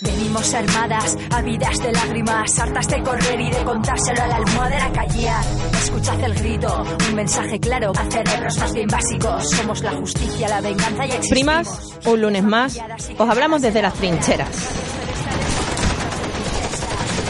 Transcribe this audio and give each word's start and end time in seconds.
Venimos 0.00 0.52
armadas, 0.52 1.16
ávidas 1.30 1.82
de 1.82 1.92
lágrimas, 1.92 2.58
hartas 2.58 2.88
de 2.88 3.02
correr 3.02 3.40
y 3.40 3.50
de 3.50 3.64
contárselo 3.64 4.22
a 4.22 4.26
la 4.26 4.36
almohadera 4.36 4.92
callar. 4.92 5.44
Escuchad 5.72 6.20
el 6.22 6.34
grito, 6.34 6.84
un 7.08 7.14
mensaje 7.14 7.58
claro 7.58 7.92
a 7.96 8.10
cerebros 8.10 8.58
más 8.58 8.74
bien 8.74 8.88
básicos. 8.88 9.50
Somos 9.50 9.80
la 9.82 9.92
justicia, 9.92 10.48
la 10.48 10.60
venganza 10.60 11.06
y 11.06 11.12
existimos. 11.12 11.30
Primas, 11.30 12.06
un 12.06 12.20
lunes 12.20 12.42
más, 12.42 12.78
os 13.16 13.28
hablamos 13.28 13.62
desde 13.62 13.80
las 13.80 13.94
trincheras. 13.94 14.50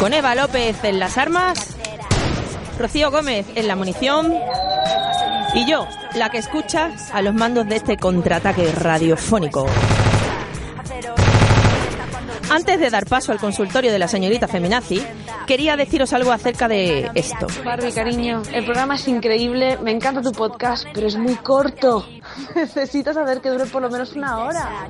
Con 0.00 0.12
Eva 0.12 0.34
López 0.34 0.82
en 0.82 0.98
las 0.98 1.16
armas, 1.18 1.76
Rocío 2.78 3.12
Gómez 3.12 3.46
en 3.54 3.68
la 3.68 3.76
munición 3.76 4.34
y 5.54 5.70
yo, 5.70 5.86
la 6.14 6.30
que 6.30 6.38
escucha 6.38 6.90
a 7.12 7.22
los 7.22 7.32
mandos 7.32 7.66
de 7.68 7.76
este 7.76 7.96
contraataque 7.96 8.72
radiofónico. 8.72 9.66
Antes 12.56 12.80
de 12.80 12.88
dar 12.88 13.04
paso 13.04 13.32
al 13.32 13.38
consultorio 13.38 13.92
de 13.92 13.98
la 13.98 14.08
señorita 14.08 14.48
Feminazi, 14.48 15.02
quería 15.46 15.76
deciros 15.76 16.14
algo 16.14 16.32
acerca 16.32 16.68
de 16.68 17.10
esto. 17.14 17.48
Barbie, 17.62 17.92
cariño, 17.92 18.40
el 18.50 18.64
programa 18.64 18.94
es 18.94 19.06
increíble, 19.08 19.76
me 19.82 19.90
encanta 19.90 20.22
tu 20.22 20.32
podcast, 20.32 20.86
pero 20.94 21.06
es 21.06 21.18
muy 21.18 21.34
corto. 21.34 22.08
Necesito 22.54 23.12
saber 23.12 23.42
que 23.42 23.50
dure 23.50 23.66
por 23.66 23.82
lo 23.82 23.90
menos 23.90 24.14
una 24.16 24.38
hora. 24.38 24.86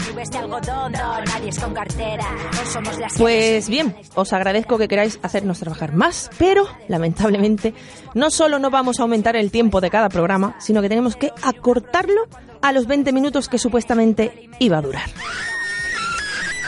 Pues 3.18 3.68
bien, 3.68 3.96
os 4.14 4.32
agradezco 4.32 4.78
que 4.78 4.86
queráis 4.86 5.18
hacernos 5.22 5.58
trabajar 5.58 5.92
más, 5.92 6.30
pero 6.38 6.68
lamentablemente 6.86 7.74
no 8.14 8.30
solo 8.30 8.60
no 8.60 8.70
vamos 8.70 9.00
a 9.00 9.02
aumentar 9.02 9.34
el 9.34 9.50
tiempo 9.50 9.80
de 9.80 9.90
cada 9.90 10.08
programa, 10.08 10.54
sino 10.60 10.82
que 10.82 10.88
tenemos 10.88 11.16
que 11.16 11.32
acortarlo 11.42 12.28
a 12.62 12.70
los 12.70 12.86
20 12.86 13.12
minutos 13.12 13.48
que 13.48 13.58
supuestamente 13.58 14.48
iba 14.60 14.78
a 14.78 14.82
durar. 14.82 15.10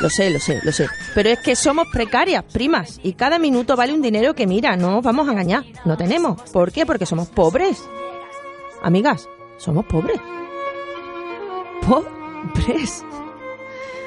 Lo 0.01 0.09
sé, 0.11 0.31
lo 0.31 0.39
sé, 0.39 0.61
lo 0.63 0.73
sé. 0.73 0.87
Pero 1.15 1.29
es 1.29 1.41
que 1.41 1.57
somos 1.57 1.89
precarias, 1.93 2.45
primas, 2.45 3.01
y 3.03 3.15
cada 3.15 3.39
minuto 3.39 3.77
vale 3.77 3.93
un 3.93 4.03
dinero 4.03 4.35
que 4.35 4.47
mira, 4.47 4.77
no 4.77 4.99
os 4.99 5.05
vamos 5.05 5.27
a 5.29 5.33
engañar. 5.33 5.65
No 5.85 5.97
tenemos. 5.97 6.41
¿Por 6.53 6.71
qué? 6.71 6.87
Porque 6.87 7.07
somos 7.07 7.29
pobres. 7.29 7.83
Amigas, 8.83 9.29
somos 9.57 9.85
pobres. 9.87 10.21
Pobres. 11.87 13.05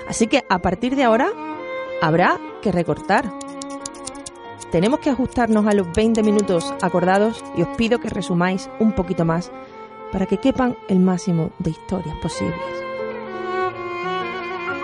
Así 0.08 0.28
que 0.28 0.46
a 0.50 0.60
partir 0.60 0.96
de 0.96 1.04
ahora 1.04 1.30
habrá 2.02 2.40
que 2.62 2.72
recortar. 2.72 3.32
Tenemos 4.72 5.02
que 5.02 5.10
ajustarnos 5.10 5.68
a 5.68 5.74
los 5.74 5.92
20 5.92 6.24
minutos 6.24 6.74
acordados 6.82 7.44
y 7.58 7.64
os 7.64 7.68
pido 7.76 8.00
que 8.00 8.10
resumáis 8.10 8.70
un 8.80 8.94
poquito 8.94 9.26
más 9.26 9.52
para 10.14 10.26
que 10.26 10.38
quepan 10.38 10.78
el 10.88 11.00
máximo 11.00 11.52
de 11.60 11.72
historias 11.72 12.16
posibles. 12.22 12.91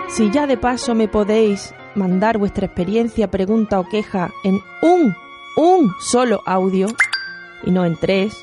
Si 0.08 0.30
ya 0.30 0.46
de 0.46 0.56
paso 0.56 0.94
me 0.94 1.06
podéis 1.06 1.74
mandar 1.94 2.38
vuestra 2.38 2.66
experiencia, 2.66 3.30
pregunta 3.30 3.78
o 3.78 3.88
queja 3.88 4.30
en 4.42 4.60
un, 4.82 5.14
un 5.56 5.92
solo 6.00 6.42
audio, 6.46 6.88
y 7.62 7.70
no 7.70 7.84
en 7.84 7.96
tres, 7.96 8.36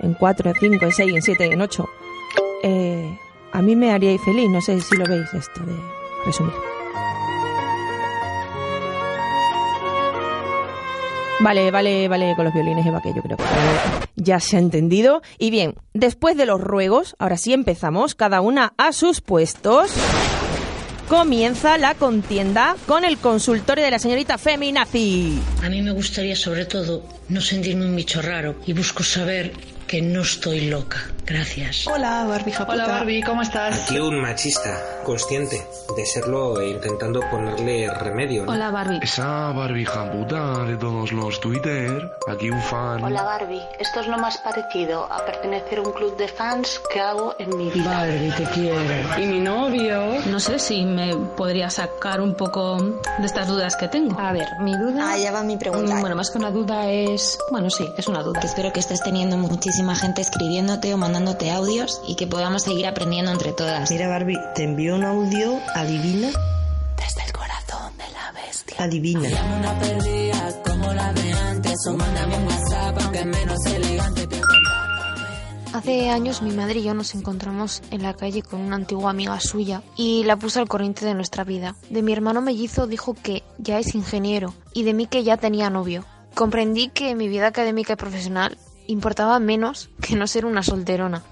en 0.00 0.14
cuatro, 0.14 0.50
en 0.50 0.56
cinco, 0.56 0.84
en 0.84 0.92
seis, 0.92 1.14
en 1.14 1.22
siete, 1.22 1.52
en 1.52 1.60
ocho, 1.60 1.88
eh, 2.62 3.18
a 3.52 3.62
mí 3.62 3.76
me 3.76 3.92
haríais 3.92 4.20
feliz. 4.22 4.48
No 4.48 4.60
sé 4.60 4.80
si 4.80 4.96
lo 4.96 5.04
veis 5.06 5.32
esto 5.34 5.60
de 5.64 5.74
resumir. 6.24 6.54
Vale, 11.40 11.70
vale, 11.70 12.08
vale 12.08 12.34
con 12.34 12.46
los 12.46 12.54
violines, 12.54 12.84
que 13.02 13.12
yo 13.14 13.22
creo 13.22 13.36
que 13.36 13.44
ya 14.16 14.40
se 14.40 14.56
ha 14.56 14.60
entendido. 14.60 15.20
Y 15.38 15.50
bien, 15.50 15.74
después 15.92 16.36
de 16.36 16.46
los 16.46 16.60
ruegos, 16.60 17.14
ahora 17.18 17.36
sí 17.36 17.52
empezamos, 17.52 18.14
cada 18.14 18.40
una 18.40 18.72
a 18.78 18.92
sus 18.92 19.20
puestos. 19.20 19.92
Comienza 21.08 21.78
la 21.78 21.94
contienda 21.94 22.74
con 22.84 23.04
el 23.04 23.18
consultorio 23.18 23.84
de 23.84 23.92
la 23.92 24.00
señorita 24.00 24.38
Feminazi. 24.38 25.38
A 25.62 25.68
mí 25.68 25.80
me 25.80 25.92
gustaría 25.92 26.34
sobre 26.34 26.64
todo 26.64 27.04
no 27.28 27.40
sentirme 27.40 27.86
un 27.86 27.94
bicho 27.94 28.20
raro 28.20 28.56
y 28.66 28.72
busco 28.72 29.04
saber 29.04 29.52
que 29.86 30.02
no 30.02 30.22
estoy 30.22 30.62
loca. 30.62 31.15
Gracias. 31.26 31.88
Hola, 31.88 32.24
Barbie 32.24 32.52
Japuta. 32.52 32.72
Hola 32.72 32.86
Barbie, 32.86 33.20
¿cómo 33.20 33.42
estás? 33.42 33.82
Aquí 33.82 33.98
un 33.98 34.20
machista, 34.20 35.02
consciente 35.04 35.66
de 35.96 36.06
serlo 36.06 36.60
e 36.60 36.70
intentando 36.70 37.20
ponerle 37.28 37.92
remedio. 37.92 38.44
¿no? 38.44 38.52
Hola, 38.52 38.70
Barbie. 38.70 39.00
Esa 39.02 39.50
Barbie 39.50 39.84
japuta 39.84 40.64
de 40.64 40.76
todos 40.76 41.10
los 41.10 41.40
Twitter. 41.40 42.12
Aquí 42.28 42.48
un 42.48 42.60
fan. 42.60 43.02
Hola 43.02 43.24
Barbie, 43.24 43.60
esto 43.80 44.00
es 44.00 44.06
lo 44.06 44.18
más 44.18 44.38
parecido 44.38 45.10
a 45.12 45.24
pertenecer 45.24 45.78
a 45.78 45.82
un 45.82 45.92
club 45.92 46.16
de 46.16 46.28
fans 46.28 46.80
que 46.92 47.00
hago 47.00 47.34
en 47.40 47.56
mi 47.56 47.70
vida. 47.70 47.90
Barbie, 47.90 48.30
te 48.30 48.44
quiero. 48.44 49.20
¿Y 49.20 49.26
mi 49.26 49.40
novio? 49.40 50.20
No 50.26 50.38
sé 50.38 50.60
si 50.60 50.84
me 50.84 51.16
podría 51.16 51.70
sacar 51.70 52.20
un 52.20 52.36
poco 52.36 52.76
de 52.78 53.26
estas 53.26 53.48
dudas 53.48 53.74
que 53.74 53.88
tengo. 53.88 54.16
A 54.20 54.30
ver, 54.32 54.46
mi 54.60 54.76
duda... 54.76 55.10
Ah, 55.10 55.18
ya 55.18 55.32
va 55.32 55.42
mi 55.42 55.56
pregunta. 55.56 55.98
Bueno, 56.00 56.14
más 56.14 56.30
que 56.30 56.38
una 56.38 56.52
duda 56.52 56.88
es... 56.88 57.36
Bueno, 57.50 57.68
sí, 57.68 57.84
es 57.96 58.06
una 58.06 58.22
duda. 58.22 58.40
Espero 58.44 58.72
que 58.72 58.78
estés 58.78 59.02
teniendo 59.02 59.36
muchísima 59.36 59.96
gente 59.96 60.22
escribiéndote 60.22 60.94
o 60.94 60.96
mandándote 61.16 61.50
audios 61.50 62.02
y 62.06 62.14
que 62.14 62.26
podamos 62.26 62.62
seguir 62.62 62.86
aprendiendo 62.86 63.30
entre 63.30 63.52
todas. 63.52 63.90
Mira, 63.90 64.06
Barbie, 64.06 64.38
te 64.54 64.64
envío 64.64 64.96
un 64.96 65.04
audio, 65.04 65.58
adivina. 65.74 66.28
Desde 66.28 67.24
el 67.24 67.32
corazón 67.32 67.96
de 67.96 68.04
la 68.12 68.32
bestia. 68.32 68.76
Adivina. 68.84 69.28
Una 69.58 69.78
perdida 69.78 70.62
como 70.62 70.92
la 70.92 71.12
de 71.14 71.32
antes, 71.32 71.74
o 71.88 71.96
mándame 71.96 72.36
un 72.36 72.46
WhatsApp, 72.46 72.98
aunque 73.00 73.24
menos 73.24 73.66
elegante. 73.66 74.28
Hace 75.72 76.10
años 76.10 76.42
mi 76.42 76.50
madre 76.50 76.80
y 76.80 76.82
yo 76.82 76.92
nos 76.92 77.14
encontramos 77.14 77.82
en 77.90 78.02
la 78.02 78.12
calle 78.12 78.42
con 78.42 78.60
una 78.60 78.76
antigua 78.76 79.10
amiga 79.10 79.40
suya 79.40 79.82
y 79.96 80.24
la 80.24 80.36
puso 80.36 80.60
al 80.60 80.68
corriente 80.68 81.06
de 81.06 81.14
nuestra 81.14 81.44
vida. 81.44 81.76
De 81.88 82.02
mi 82.02 82.12
hermano 82.12 82.42
mellizo 82.42 82.86
dijo 82.86 83.14
que 83.14 83.42
ya 83.56 83.78
es 83.78 83.94
ingeniero 83.94 84.52
y 84.74 84.82
de 84.82 84.92
mí 84.92 85.06
que 85.06 85.24
ya 85.24 85.38
tenía 85.38 85.70
novio. 85.70 86.04
Comprendí 86.34 86.88
que 86.88 87.14
mi 87.14 87.28
vida 87.28 87.46
académica 87.46 87.94
y 87.94 87.96
profesional 87.96 88.58
importaba 88.86 89.38
menos 89.38 89.90
que 90.00 90.16
no 90.16 90.26
ser 90.26 90.44
una 90.46 90.62
solterona. 90.62 91.22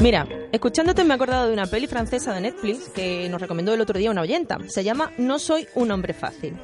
Mira, 0.00 0.28
escuchándote 0.52 1.02
me 1.02 1.14
he 1.14 1.16
acordado 1.16 1.46
de 1.46 1.54
una 1.54 1.66
peli 1.66 1.86
francesa 1.86 2.34
de 2.34 2.42
Netflix 2.42 2.90
que 2.90 3.26
nos 3.30 3.40
recomendó 3.40 3.72
el 3.72 3.80
otro 3.80 3.98
día 3.98 4.10
una 4.10 4.20
oyenta. 4.20 4.58
Se 4.68 4.84
llama 4.84 5.12
No 5.16 5.38
soy 5.38 5.66
un 5.74 5.90
hombre 5.90 6.12
fácil. 6.12 6.58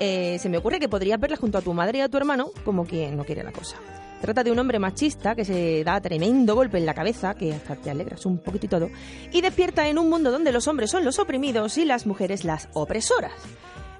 Eh, 0.00 0.38
se 0.38 0.48
me 0.48 0.58
ocurre 0.58 0.80
que 0.80 0.88
podrías 0.88 1.20
verla 1.20 1.36
junto 1.36 1.58
a 1.58 1.62
tu 1.62 1.72
madre 1.72 1.98
y 1.98 2.00
a 2.00 2.08
tu 2.08 2.16
hermano 2.16 2.50
como 2.64 2.84
quien 2.84 3.16
no 3.16 3.24
quiere 3.24 3.42
la 3.42 3.52
cosa. 3.52 3.76
Trata 4.20 4.44
de 4.44 4.52
un 4.52 4.58
hombre 4.60 4.78
machista 4.78 5.34
que 5.34 5.44
se 5.44 5.82
da 5.82 6.00
tremendo 6.00 6.54
golpe 6.54 6.78
en 6.78 6.86
la 6.86 6.94
cabeza, 6.94 7.34
que 7.34 7.52
hasta 7.52 7.74
te 7.74 7.90
alegras 7.90 8.24
un 8.24 8.38
poquito 8.38 8.66
y 8.66 8.68
todo, 8.68 8.90
y 9.32 9.40
despierta 9.40 9.88
en 9.88 9.98
un 9.98 10.08
mundo 10.08 10.30
donde 10.30 10.52
los 10.52 10.68
hombres 10.68 10.90
son 10.90 11.04
los 11.04 11.18
oprimidos 11.18 11.76
y 11.76 11.84
las 11.84 12.06
mujeres 12.06 12.44
las 12.44 12.68
opresoras. 12.72 13.32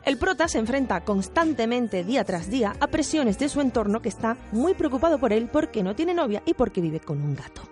El 0.04 0.18
prota 0.18 0.46
se 0.46 0.58
enfrenta 0.58 1.00
constantemente 1.00 2.04
día 2.04 2.22
tras 2.22 2.48
día 2.48 2.74
a 2.78 2.86
presiones 2.86 3.38
de 3.40 3.48
su 3.48 3.60
entorno 3.60 4.00
que 4.00 4.08
está 4.08 4.36
muy 4.52 4.74
preocupado 4.74 5.18
por 5.18 5.32
él 5.32 5.48
porque 5.52 5.82
no 5.82 5.96
tiene 5.96 6.14
novia 6.14 6.42
y 6.46 6.54
porque 6.54 6.80
vive 6.80 7.00
con 7.00 7.20
un 7.20 7.34
gato. 7.34 7.62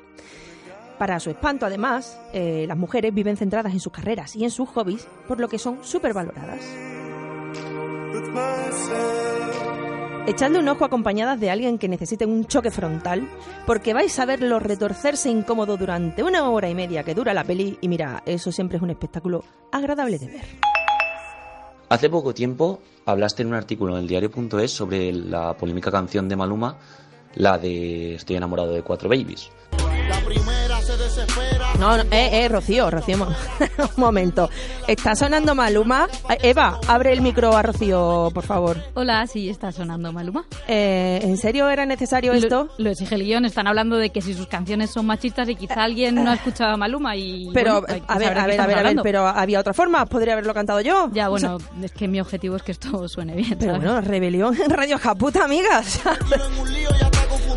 Para 0.99 1.21
su 1.21 1.31
espanto, 1.31 1.67
además, 1.67 2.21
eh, 2.33 2.67
las 2.69 2.77
mujeres 2.77 3.15
viven 3.15 3.37
centradas 3.37 3.73
en 3.73 3.81
sus 3.81 3.93
carreras 3.93 4.37
y 4.37 4.43
en 4.45 4.51
sus 4.51 4.69
hobbies, 4.71 5.07
por 5.27 5.41
lo 5.41 5.49
que 5.49 5.59
son 5.59 5.83
supervaloradas. 5.83 6.90
Echadle 10.27 10.61
un 10.61 10.69
ojo 10.69 10.85
acompañadas 10.85 11.41
de 11.41 11.51
alguien 11.51 11.77
que 11.77 11.89
necesite 11.89 12.25
un 12.25 12.45
choque 12.45 12.71
frontal, 12.71 13.29
porque 13.67 13.95
vais 13.95 14.17
a 14.19 14.27
verlo 14.27 14.61
retorcerse 14.61 15.29
incómodo 15.29 15.77
durante 15.77 16.23
una 16.23 16.49
hora 16.49 16.69
y 16.69 16.75
media 16.75 17.03
que 17.03 17.15
dura 17.15 17.35
la 17.35 17.43
peli, 17.43 17.79
y 17.81 17.89
mira, 17.89 18.23
eso 18.27 18.53
siempre 18.53 18.77
es 18.77 18.83
un 18.83 18.91
espectáculo 18.91 19.43
agradable 19.73 20.19
de 20.19 20.27
ver. 20.27 20.45
Hace 21.89 22.09
poco 22.09 22.33
tiempo 22.33 22.81
hablaste 23.07 23.43
en 23.43 23.49
un 23.49 23.55
artículo 23.55 23.97
en 23.97 24.03
el 24.03 24.09
diario.es 24.09 24.71
sobre 24.71 25.13
la 25.13 25.57
polémica 25.57 25.91
canción 25.91 26.29
de 26.29 26.37
Maluma, 26.37 26.79
la 27.35 27.59
de 27.59 28.15
Estoy 28.15 28.37
enamorado 28.37 28.73
de 28.73 28.83
cuatro 28.83 29.09
babies. 29.09 29.51
La 30.09 30.21
primera 30.25 30.81
se 30.81 30.97
desespera 30.97 31.50
No, 31.79 31.97
no, 31.97 32.03
eh, 32.11 32.45
eh, 32.45 32.49
Rocío, 32.49 32.91
Rocío, 32.91 33.17
un 33.79 33.89
momento. 33.97 34.51
Está 34.87 35.15
sonando 35.15 35.55
Maluma. 35.55 36.09
Eva, 36.43 36.79
abre 36.87 37.13
el 37.13 37.23
micro 37.23 37.57
a 37.57 37.63
Rocío, 37.63 38.31
por 38.35 38.45
favor. 38.45 38.77
Hola, 38.95 39.27
sí, 39.27 39.49
está 39.49 39.73
sonando 39.73 40.13
Maluma. 40.13 40.45
Eh, 40.69 41.21
¿En 41.23 41.39
serio 41.39 41.71
era 41.71 41.87
necesario 41.87 42.35
esto? 42.35 42.69
Lo, 42.77 42.85
lo 42.85 42.91
exige 42.91 43.15
el 43.15 43.25
guion, 43.25 43.47
están 43.47 43.67
hablando 43.67 43.97
de 43.97 44.11
que 44.11 44.21
si 44.21 44.35
sus 44.35 44.47
canciones 44.47 44.91
son 44.91 45.07
machistas 45.07 45.49
y 45.49 45.57
quizá 45.57 45.85
alguien 45.85 46.17
no 46.17 46.31
ha 46.31 46.35
escuchado 46.35 46.75
a 46.75 46.77
Maluma 46.77 47.17
y... 47.17 47.51
Pero, 47.55 47.81
bueno, 47.81 48.05
a 48.07 48.19
ver, 48.19 48.39
a 48.39 48.47
ver, 48.47 48.61
a 48.61 48.67
ver, 48.67 48.79
a 48.79 48.83
ver, 48.83 48.97
pero 49.03 49.27
había 49.27 49.61
otra 49.61 49.73
forma, 49.73 50.05
podría 50.05 50.35
haberlo 50.35 50.53
cantado 50.53 50.81
yo. 50.81 51.09
Ya, 51.13 51.29
bueno, 51.29 51.57
o 51.57 51.61
sea, 51.61 51.69
es 51.83 51.93
que 51.93 52.09
mi 52.09 52.21
objetivo 52.21 52.57
es 52.57 52.63
que 52.63 52.73
esto 52.73 53.09
suene 53.09 53.35
bien. 53.35 53.57
Pero 53.59 53.73
¿sabes? 53.75 53.87
bueno, 53.87 54.01
rebelión 54.03 54.55
en 54.61 54.71
Radio 54.71 54.99
Japuta, 54.99 55.45
amigas. 55.45 56.01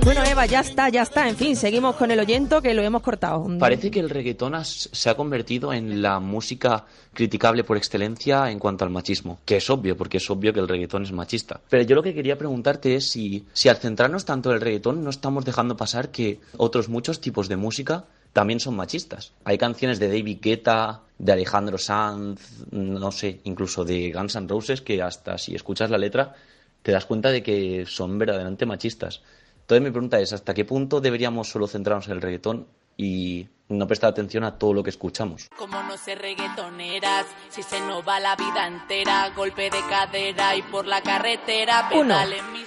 Bueno, 0.03 0.23
Eva, 0.25 0.45
ya 0.45 0.59
está, 0.59 0.89
ya 0.89 1.01
está. 1.03 1.29
En 1.29 1.35
fin, 1.37 1.55
seguimos 1.55 1.95
con 1.95 2.11
el 2.11 2.19
oyento 2.19 2.61
que 2.61 2.73
lo 2.73 2.81
hemos 2.81 3.01
cortado. 3.01 3.45
Parece 3.59 3.89
que 3.89 3.99
el 3.99 4.09
reggaetón 4.09 4.53
has- 4.55 4.89
se 4.91 5.09
ha 5.09 5.15
convertido 5.15 5.71
en 5.73 6.01
la 6.01 6.19
música 6.19 6.85
criticable 7.13 7.63
por 7.63 7.77
excelencia 7.77 8.51
en 8.51 8.59
cuanto 8.59 8.83
al 8.83 8.89
machismo. 8.91 9.39
Que 9.45 9.57
es 9.57 9.69
obvio, 9.69 9.95
porque 9.95 10.17
es 10.17 10.29
obvio 10.29 10.51
que 10.53 10.59
el 10.59 10.67
reggaetón 10.67 11.03
es 11.03 11.11
machista. 11.11 11.61
Pero 11.69 11.83
yo 11.83 11.95
lo 11.95 12.03
que 12.03 12.13
quería 12.13 12.37
preguntarte 12.37 12.95
es 12.95 13.09
si, 13.09 13.45
si 13.53 13.69
al 13.69 13.77
centrarnos 13.77 14.25
tanto 14.25 14.49
en 14.49 14.55
el 14.55 14.61
reggaetón 14.61 15.03
no 15.03 15.09
estamos 15.09 15.45
dejando 15.45 15.77
pasar 15.77 16.09
que 16.09 16.39
otros 16.57 16.89
muchos 16.89 17.21
tipos 17.21 17.47
de 17.47 17.55
música 17.55 18.05
también 18.33 18.59
son 18.59 18.75
machistas. 18.75 19.31
Hay 19.45 19.57
canciones 19.57 19.99
de 19.99 20.07
David 20.09 20.39
Guetta, 20.41 21.01
de 21.19 21.31
Alejandro 21.31 21.77
Sanz, 21.77 22.41
no 22.71 23.11
sé, 23.11 23.39
incluso 23.43 23.85
de 23.85 24.11
Guns 24.11 24.35
N' 24.35 24.47
Roses 24.49 24.81
que 24.81 25.01
hasta 25.01 25.37
si 25.37 25.53
escuchas 25.55 25.89
la 25.91 25.97
letra 25.99 26.33
te 26.81 26.91
das 26.91 27.05
cuenta 27.05 27.29
de 27.29 27.41
que 27.43 27.85
son 27.87 28.17
verdaderamente 28.17 28.65
machistas. 28.65 29.21
Entonces 29.63 29.81
mi 29.81 29.91
pregunta 29.91 30.19
es, 30.19 30.33
¿hasta 30.33 30.53
qué 30.53 30.65
punto 30.65 30.99
deberíamos 30.99 31.49
solo 31.49 31.67
centrarnos 31.67 32.07
en 32.07 32.13
el 32.13 32.21
reggaetón 32.21 32.67
y 32.97 33.47
no 33.69 33.87
prestar 33.87 34.09
atención 34.09 34.43
a 34.43 34.57
todo 34.57 34.73
lo 34.73 34.83
que 34.83 34.89
escuchamos? 34.89 35.47
Como 35.57 35.81
no 35.83 35.95
ser 35.95 36.19
reggaetoneras, 36.19 37.25
si 37.49 37.63
se 37.63 37.79
nos 37.79 38.05
va 38.05 38.19
la 38.19 38.35
vida 38.35 38.67
entera, 38.67 39.31
golpe 39.33 39.69
de 39.69 39.79
cadera 39.89 40.57
y 40.57 40.63
por 40.63 40.85
la 40.85 41.01
carretera, 41.01 41.89
Uno, 41.95 42.17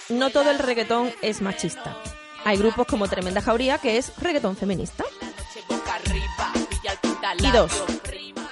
no 0.09 0.31
todo 0.31 0.51
el 0.51 0.59
reggaetón 0.59 1.11
es 1.21 1.43
machista. 1.43 1.95
Hay 2.47 2.57
grupos 2.57 2.87
como 2.87 3.07
Tremenda 3.09 3.43
Jauría 3.43 3.77
que 3.77 3.99
es 3.99 4.17
reggaetón 4.19 4.57
feminista. 4.57 5.05
Y 7.39 7.51
dos, 7.51 7.73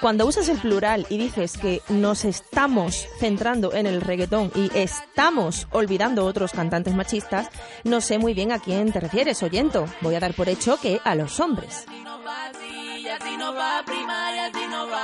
cuando 0.05 0.27
usas 0.27 0.49
el 0.49 0.59
plural 0.59 1.07
y 1.09 1.17
dices 1.17 1.57
que 1.57 1.81
nos 1.89 2.25
estamos 2.25 3.07
centrando 3.17 3.73
en 3.73 3.87
el 3.87 4.01
reggaetón 4.01 4.51
y 4.53 4.69
estamos 4.75 5.67
olvidando 5.71 6.25
otros 6.25 6.51
cantantes 6.51 6.93
machistas, 6.93 7.49
no 7.83 8.01
sé 8.01 8.19
muy 8.19 8.35
bien 8.35 8.51
a 8.51 8.59
quién 8.59 8.91
te 8.91 8.99
refieres, 8.99 9.41
oyento. 9.41 9.87
Voy 10.01 10.13
a 10.13 10.19
dar 10.19 10.35
por 10.35 10.47
hecho 10.47 10.77
que 10.79 11.01
a 11.03 11.15
los 11.15 11.39
hombres. 11.39 11.87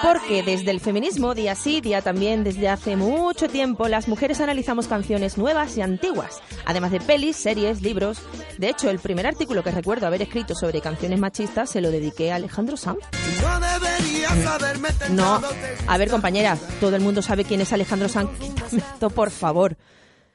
Porque 0.04 0.44
desde 0.44 0.70
el 0.70 0.80
feminismo, 0.80 1.34
día 1.34 1.56
sí, 1.56 1.82
día 1.82 2.02
también, 2.02 2.44
desde 2.44 2.70
hace 2.70 2.96
mucho 2.96 3.48
tiempo, 3.48 3.88
las 3.88 4.08
mujeres 4.08 4.40
analizamos 4.40 4.88
canciones 4.88 5.38
nuevas 5.38 5.78
y 5.78 5.82
antiguas, 5.82 6.42
además 6.66 6.92
de 6.92 7.00
pelis, 7.00 7.38
series, 7.38 7.82
libros. 7.82 8.20
De 8.60 8.70
hecho, 8.70 8.92
el 8.92 9.00
primer 9.00 9.26
artículo 9.26 9.64
que 9.64 9.72
recuerdo 9.72 10.06
haber 10.06 10.22
escrito 10.22 10.54
sobre 10.54 10.80
canciones 10.82 11.20
machistas 11.20 11.72
se 11.72 11.82
lo 11.82 11.90
dediqué 11.90 12.32
a 12.32 12.36
Alejandro 12.36 12.78
Sanz. 12.78 13.00
No, 13.42 13.60
a 15.88 15.98
ver 15.98 16.10
compañera, 16.10 16.58
todo 16.80 16.96
el 16.96 17.02
mundo 17.02 17.22
sabe 17.22 17.44
quién 17.44 17.62
es 17.62 17.74
Alejandro 17.74 18.10
Sanz. 18.10 18.30
Por 19.16 19.32
favor. 19.32 19.78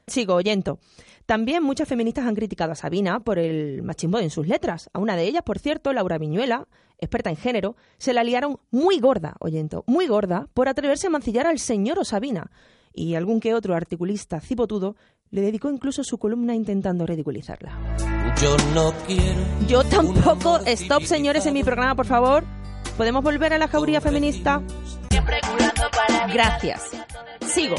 Sigo 0.07 0.35
oyendo. 0.35 0.79
También 1.25 1.61
muchas 1.61 1.89
feministas 1.89 2.25
han 2.25 2.35
criticado 2.35 2.71
a 2.71 2.75
Sabina 2.75 3.19
por 3.19 3.37
el 3.37 3.83
machismo 3.83 4.17
en 4.19 4.29
sus 4.29 4.47
letras. 4.47 4.89
A 4.93 4.99
una 4.99 5.17
de 5.17 5.23
ellas, 5.23 5.43
por 5.43 5.59
cierto, 5.59 5.91
Laura 5.91 6.17
Viñuela, 6.17 6.69
experta 6.99 7.29
en 7.29 7.35
género, 7.35 7.75
se 7.97 8.13
la 8.13 8.23
liaron 8.23 8.59
muy 8.71 9.01
gorda, 9.01 9.35
oyento, 9.41 9.83
muy 9.87 10.07
gorda, 10.07 10.47
por 10.53 10.69
atreverse 10.69 11.07
a 11.07 11.09
mancillar 11.09 11.45
al 11.45 11.59
señor 11.59 12.05
Sabina. 12.05 12.49
Y 12.93 13.15
algún 13.15 13.41
que 13.41 13.53
otro 13.53 13.75
articulista 13.75 14.39
cipotudo 14.39 14.95
le 15.29 15.41
dedicó 15.41 15.69
incluso 15.69 16.01
su 16.05 16.17
columna 16.17 16.55
intentando 16.55 17.05
ridiculizarla. 17.05 17.77
Yo 18.41 18.55
no 18.73 18.93
quiero. 19.05 19.41
Yo 19.67 19.83
tampoco. 19.83 20.59
Stop, 20.65 21.03
señores, 21.03 21.45
en 21.45 21.55
mi 21.55 21.63
programa, 21.65 21.93
por 21.93 22.05
favor. 22.05 22.45
¿Podemos 22.97 23.23
volver 23.23 23.53
a 23.53 23.59
la 23.59 23.67
jauría 23.67 24.01
feminista? 24.01 24.61
Gracias. 26.33 26.81
Sigo. 27.47 27.75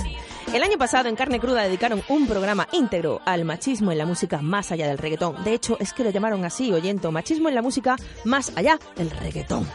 El 0.52 0.62
año 0.62 0.78
pasado 0.78 1.08
en 1.08 1.16
Carne 1.16 1.40
Cruda 1.40 1.64
dedicaron 1.64 2.02
un 2.08 2.26
programa 2.26 2.68
íntegro 2.72 3.20
al 3.26 3.44
machismo 3.44 3.92
en 3.92 3.98
la 3.98 4.06
música 4.06 4.40
más 4.40 4.72
allá 4.72 4.86
del 4.86 4.96
reggaetón. 4.96 5.42
De 5.44 5.52
hecho, 5.52 5.76
es 5.80 5.92
que 5.92 6.04
lo 6.04 6.10
llamaron 6.10 6.44
así, 6.44 6.72
oyento, 6.72 7.12
machismo 7.12 7.48
en 7.48 7.56
la 7.56 7.62
música 7.62 7.96
más 8.24 8.52
allá 8.56 8.78
del 8.96 9.10
reggaetón. 9.10 9.68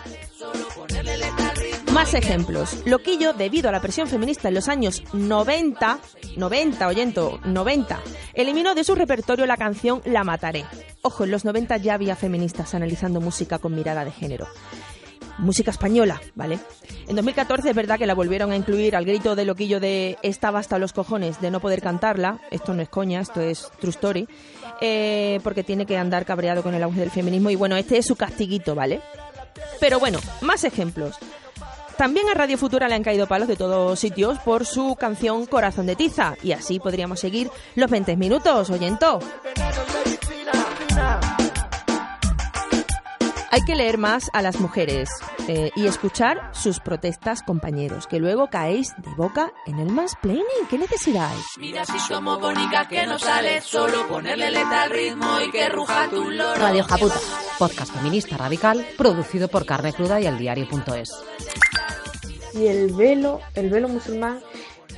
Más 1.92 2.14
ejemplos. 2.16 2.82
Loquillo, 2.86 3.34
debido 3.34 3.70
a 3.70 3.72
la 3.72 3.82
presión 3.82 4.08
feminista 4.08 4.48
en 4.48 4.56
los 4.56 4.68
años 4.68 5.04
90, 5.14 6.00
90, 6.38 6.88
oyento, 6.88 7.40
90, 7.46 8.00
eliminó 8.34 8.74
de 8.74 8.84
su 8.84 8.96
repertorio 8.96 9.46
la 9.46 9.58
canción 9.58 10.02
La 10.06 10.24
Mataré. 10.24 10.66
Ojo, 11.04 11.26
en 11.26 11.32
los 11.32 11.46
90 11.46 11.78
ya 11.78 11.94
había 11.94 12.16
feministas 12.16 12.74
analizando 12.74 13.22
música 13.22 13.60
con 13.60 13.76
mirada 13.76 14.06
de 14.06 14.12
género. 14.12 14.48
Música 15.40 15.72
española, 15.72 16.22
¿vale? 16.36 16.60
En 17.08 17.16
2014 17.16 17.70
es 17.70 17.76
verdad 17.76 17.98
que 17.98 18.06
la 18.06 18.14
volvieron 18.14 18.52
a 18.52 18.56
incluir 18.56 18.96
al 18.96 19.04
grito 19.06 19.36
de 19.36 19.46
loquillo 19.46 19.80
de 19.80 20.18
estaba 20.22 20.60
hasta 20.60 20.78
los 20.78 20.94
cojones 20.94 21.42
de 21.42 21.50
no 21.52 21.60
poder 21.60 21.82
cantarla. 21.82 22.40
Esto 22.52 22.74
no 22.74 22.82
es 22.82 22.90
coña, 22.90 23.20
esto 23.22 23.42
es 23.42 23.68
true 23.80 23.90
story. 23.92 24.28
eh, 24.82 25.40
porque 25.44 25.64
tiene 25.64 25.86
que 25.86 25.98
andar 25.98 26.26
cabreado 26.26 26.62
con 26.64 26.74
el 26.76 26.84
auge 26.84 27.00
del 27.00 27.12
feminismo 27.12 27.50
y 27.50 27.56
bueno, 27.56 27.76
este 27.78 27.98
es 27.98 28.06
su 28.06 28.16
castiguito, 28.16 28.76
¿vale? 28.76 29.02
Pero 29.80 30.00
bueno, 30.00 30.20
más 30.42 30.64
ejemplos. 30.64 31.16
También 31.98 32.28
a 32.28 32.34
Radio 32.34 32.58
Futura 32.58 32.88
le 32.88 32.96
han 32.96 33.04
caído 33.04 33.28
palos 33.28 33.48
de 33.48 33.56
todos 33.56 34.00
sitios 34.00 34.40
por 34.40 34.66
su 34.66 34.96
canción 34.96 35.46
Corazón 35.46 35.86
de 35.86 35.96
Tiza. 35.96 36.36
Y 36.42 36.52
así 36.52 36.80
podríamos 36.80 37.20
seguir 37.20 37.50
los 37.76 37.90
20 37.90 38.18
minutos, 38.18 38.70
oyento. 38.72 39.20
Hay 43.54 43.62
que 43.62 43.76
leer 43.76 44.00
más 44.00 44.32
a 44.34 44.42
las 44.42 44.60
mujeres 44.60 45.12
eh, 45.48 45.70
y 45.76 45.86
escuchar 45.86 46.50
sus 46.56 46.80
protestas, 46.80 47.44
compañeros, 47.44 48.08
que 48.08 48.18
luego 48.18 48.48
caéis 48.48 48.96
de 48.98 49.14
boca 49.14 49.54
en 49.68 49.78
el 49.78 49.92
mansplaining. 49.92 50.44
¿Qué 50.72 50.80
necesidad 50.80 51.30
hay? 51.30 51.38
Mira 51.60 51.86
si 51.86 52.00
somos 52.00 52.42
bonitas 52.42 52.88
que 52.88 53.06
no 53.06 53.20
sale 53.20 53.62
solo 53.62 54.08
ponerle 54.08 54.50
letra 54.50 54.82
al 54.82 54.90
ritmo 54.90 55.40
y 55.40 55.52
que 55.52 55.70
ruja 55.70 56.10
tu 56.10 56.32
loro. 56.32 56.56
Radio 56.56 56.84
Japuta, 56.84 57.20
podcast 57.60 57.94
feminista 57.94 58.38
radical 58.38 58.84
producido 58.98 59.48
por 59.48 59.68
Carne 59.68 59.94
Cruda 59.94 60.20
y 60.20 60.26
el 60.26 60.40
diario.es. 60.40 61.14
si 62.54 62.66
el 62.66 62.92
velo, 62.96 63.40
el 63.54 63.70
velo 63.70 63.88
musulmán 63.88 64.40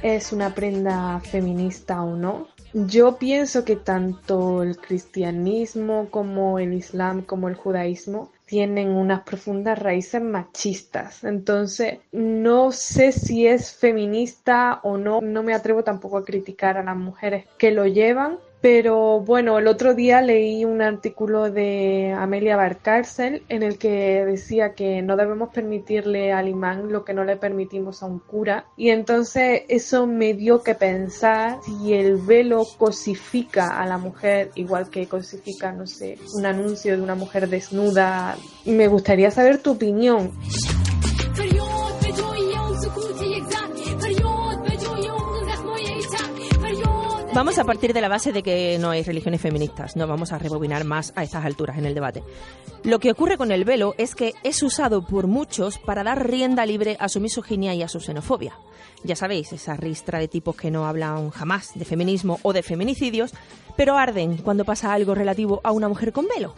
es 0.02 0.32
una 0.32 0.56
prenda 0.56 1.20
feminista 1.20 2.02
o 2.02 2.16
no. 2.16 2.48
Yo 2.72 3.18
pienso 3.18 3.66
que 3.66 3.76
tanto 3.76 4.64
el 4.64 4.78
cristianismo 4.78 6.08
como 6.10 6.58
el 6.58 6.74
islam 6.74 7.22
como 7.22 7.50
el 7.50 7.56
judaísmo 7.56 8.32
tienen 8.46 8.90
unas 8.90 9.22
profundas 9.22 9.80
raíces 9.80 10.22
machistas. 10.22 11.24
Entonces, 11.24 12.00
no 12.12 12.72
sé 12.72 13.12
si 13.12 13.48
es 13.48 13.74
feminista 13.74 14.80
o 14.84 14.98
no. 14.98 15.20
No 15.22 15.44
me 15.44 15.54
atrevo 15.54 15.84
tampoco 15.84 16.18
a 16.18 16.26
criticar 16.26 16.78
a 16.78 16.84
las 16.84 16.96
mujeres 16.96 17.46
que 17.58 17.72
lo 17.72 17.86
llevan. 17.86 18.40
Pero 18.62 19.20
bueno, 19.20 19.60
el 19.60 19.68
otro 19.68 19.94
día 19.94 20.22
leí 20.22 20.66
un 20.66 20.82
artículo 20.82 21.52
de 21.52 22.14
Amelia 22.18 22.56
Barcárcel 22.56 23.44
en 23.48 23.62
el 23.64 23.78
que 23.78 24.26
decía 24.26 24.74
que 24.74 25.02
no 25.02 25.16
debemos 25.16 25.50
permitirle 25.50 26.34
al 26.34 26.48
imán 26.48 26.92
lo 26.92 27.06
que 27.06 27.14
no 27.14 27.24
le 27.24 27.38
permitimos 27.38 28.02
a 28.02 28.08
un 28.08 28.20
cura. 28.20 28.66
Y 28.76 28.90
entonces 28.90 29.64
eso 29.70 30.08
me 30.08 30.34
dio 30.34 30.64
que 30.64 30.74
pensar 30.74 31.60
si 31.64 31.94
el 31.94 32.18
velo 32.18 32.66
cosifica 32.78 33.80
a 33.80 33.86
la 33.86 33.98
mujer 33.98 34.52
igual 34.56 34.90
que 34.90 35.08
cosifica, 35.08 35.72
no 35.72 35.86
sé, 35.86 36.18
un 36.34 36.46
anuncio 36.46 36.96
de 36.98 37.04
una 37.04 37.16
mujer 37.16 37.48
desnuda. 37.48 38.36
Me 38.66 38.88
gustaría 38.88 39.30
saber 39.32 39.60
tu 39.60 39.72
opinión. 39.72 40.32
Vamos 47.36 47.60
a 47.60 47.66
partir 47.66 47.92
de 47.92 48.00
la 48.00 48.08
base 48.08 48.32
de 48.32 48.42
que 48.42 48.78
no 48.80 48.92
hay 48.92 49.04
religiones 49.04 49.42
feministas, 49.42 49.98
no 49.98 50.08
vamos 50.08 50.32
a 50.32 50.38
rebobinar 50.38 50.86
más 50.86 51.12
a 51.18 51.24
estas 51.26 51.44
alturas 51.44 51.78
en 51.78 51.86
el 51.86 51.94
debate. 51.94 52.24
Lo 52.86 52.98
que 53.00 53.12
ocurre 53.12 53.38
con 53.38 53.52
el 53.52 53.66
velo 53.66 53.94
es 53.98 54.16
que 54.16 54.32
es 54.44 54.64
usado 54.64 55.06
por 55.06 55.28
muchos 55.28 55.78
para 55.78 56.06
dar 56.06 56.30
rienda 56.30 56.66
libre 56.66 56.96
a 56.98 57.10
su 57.10 57.20
misoginia 57.20 57.74
y 57.74 57.84
a 57.84 57.90
su 57.90 58.00
xenofobia. 58.00 58.58
Ya 59.04 59.18
sabéis, 59.18 59.52
esa 59.52 59.76
ristra 59.76 60.20
de 60.20 60.30
tipos 60.30 60.56
que 60.56 60.72
no 60.72 60.88
hablan 60.88 61.30
jamás 61.30 61.72
de 61.76 61.84
feminismo 61.84 62.40
o 62.42 62.54
de 62.54 62.64
feminicidios, 62.64 63.34
pero 63.76 63.98
arden 63.98 64.38
cuando 64.38 64.64
pasa 64.64 64.94
algo 64.94 65.14
relativo 65.14 65.60
a 65.66 65.74
una 65.74 65.90
mujer 65.90 66.14
con 66.14 66.28
velo. 66.30 66.56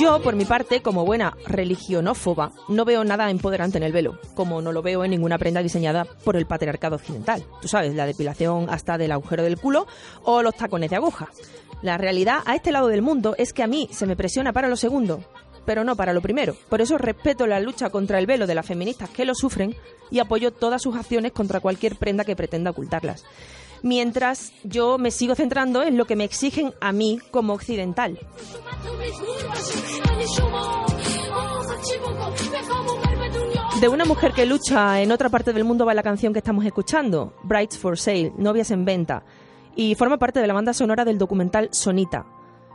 Yo, 0.00 0.22
por 0.22 0.34
mi 0.34 0.46
parte, 0.46 0.80
como 0.80 1.04
buena 1.04 1.36
religionófoba, 1.46 2.52
no 2.68 2.86
veo 2.86 3.04
nada 3.04 3.30
empoderante 3.30 3.76
en 3.76 3.84
el 3.84 3.92
velo, 3.92 4.18
como 4.34 4.62
no 4.62 4.72
lo 4.72 4.80
veo 4.80 5.04
en 5.04 5.10
ninguna 5.10 5.36
prenda 5.36 5.62
diseñada 5.62 6.06
por 6.24 6.36
el 6.36 6.46
patriarcado 6.46 6.96
occidental. 6.96 7.44
Tú 7.60 7.68
sabes, 7.68 7.94
la 7.94 8.06
depilación 8.06 8.70
hasta 8.70 8.96
del 8.96 9.12
agujero 9.12 9.42
del 9.42 9.60
culo 9.60 9.86
o 10.22 10.40
los 10.40 10.54
tacones 10.54 10.88
de 10.88 10.96
aguja. 10.96 11.28
La 11.82 11.98
realidad 11.98 12.38
a 12.46 12.54
este 12.54 12.72
lado 12.72 12.88
del 12.88 13.02
mundo 13.02 13.34
es 13.36 13.52
que 13.52 13.62
a 13.62 13.66
mí 13.66 13.90
se 13.92 14.06
me 14.06 14.16
presiona 14.16 14.54
para 14.54 14.68
lo 14.68 14.76
segundo, 14.76 15.22
pero 15.66 15.84
no 15.84 15.96
para 15.96 16.14
lo 16.14 16.22
primero. 16.22 16.56
Por 16.70 16.80
eso 16.80 16.96
respeto 16.96 17.46
la 17.46 17.60
lucha 17.60 17.90
contra 17.90 18.18
el 18.18 18.26
velo 18.26 18.46
de 18.46 18.54
las 18.54 18.64
feministas 18.64 19.10
que 19.10 19.26
lo 19.26 19.34
sufren 19.34 19.76
y 20.10 20.20
apoyo 20.20 20.50
todas 20.50 20.80
sus 20.80 20.96
acciones 20.96 21.32
contra 21.32 21.60
cualquier 21.60 21.96
prenda 21.96 22.24
que 22.24 22.36
pretenda 22.36 22.70
ocultarlas. 22.70 23.26
Mientras 23.82 24.52
yo 24.64 24.98
me 24.98 25.10
sigo 25.10 25.34
centrando 25.34 25.82
en 25.82 25.96
lo 25.96 26.04
que 26.04 26.16
me 26.16 26.24
exigen 26.24 26.72
a 26.80 26.92
mí 26.92 27.18
como 27.30 27.54
occidental. 27.54 28.18
De 33.80 33.88
una 33.88 34.04
mujer 34.04 34.32
que 34.32 34.44
lucha 34.44 35.00
en 35.00 35.10
otra 35.10 35.30
parte 35.30 35.54
del 35.54 35.64
mundo 35.64 35.86
va 35.86 35.94
la 35.94 36.02
canción 36.02 36.34
que 36.34 36.40
estamos 36.40 36.66
escuchando, 36.66 37.34
Brides 37.44 37.78
for 37.78 37.98
Sale, 37.98 38.32
Novias 38.36 38.70
en 38.70 38.84
Venta, 38.84 39.24
y 39.74 39.94
forma 39.94 40.18
parte 40.18 40.40
de 40.40 40.46
la 40.46 40.52
banda 40.52 40.74
sonora 40.74 41.04
del 41.06 41.16
documental 41.16 41.70
Sonita. 41.72 42.26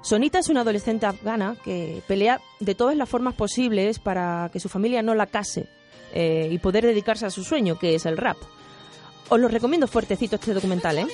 Sonita 0.01 0.39
es 0.39 0.50
una 0.50 0.62
adolescente 0.62 1.05
afgana 1.05 1.57
que 1.63 2.01
pelea 2.07 2.41
de 2.59 2.75
todas 2.75 2.95
las 2.95 3.09
formas 3.09 3.35
posibles 3.35 4.00
para 4.00 4.50
que 4.51 4.59
su 4.59 4.69
familia 4.69 5.03
no 5.03 5.13
la 5.13 5.27
case 5.27 5.67
eh, 6.13 6.50
y 6.51 6.57
poder 6.59 6.85
dedicarse 6.85 7.25
a 7.25 7.31
su 7.31 7.43
sueño, 7.43 7.77
que 7.77 7.95
es 7.95 8.05
el 8.05 8.17
rap. 8.17 8.38
Os 9.29 9.39
lo 9.39 9.48
recomiendo 9.48 9.88
fuertecito 9.88 10.36
este 10.36 10.53
documental, 10.53 11.00
¿eh? 11.00 11.08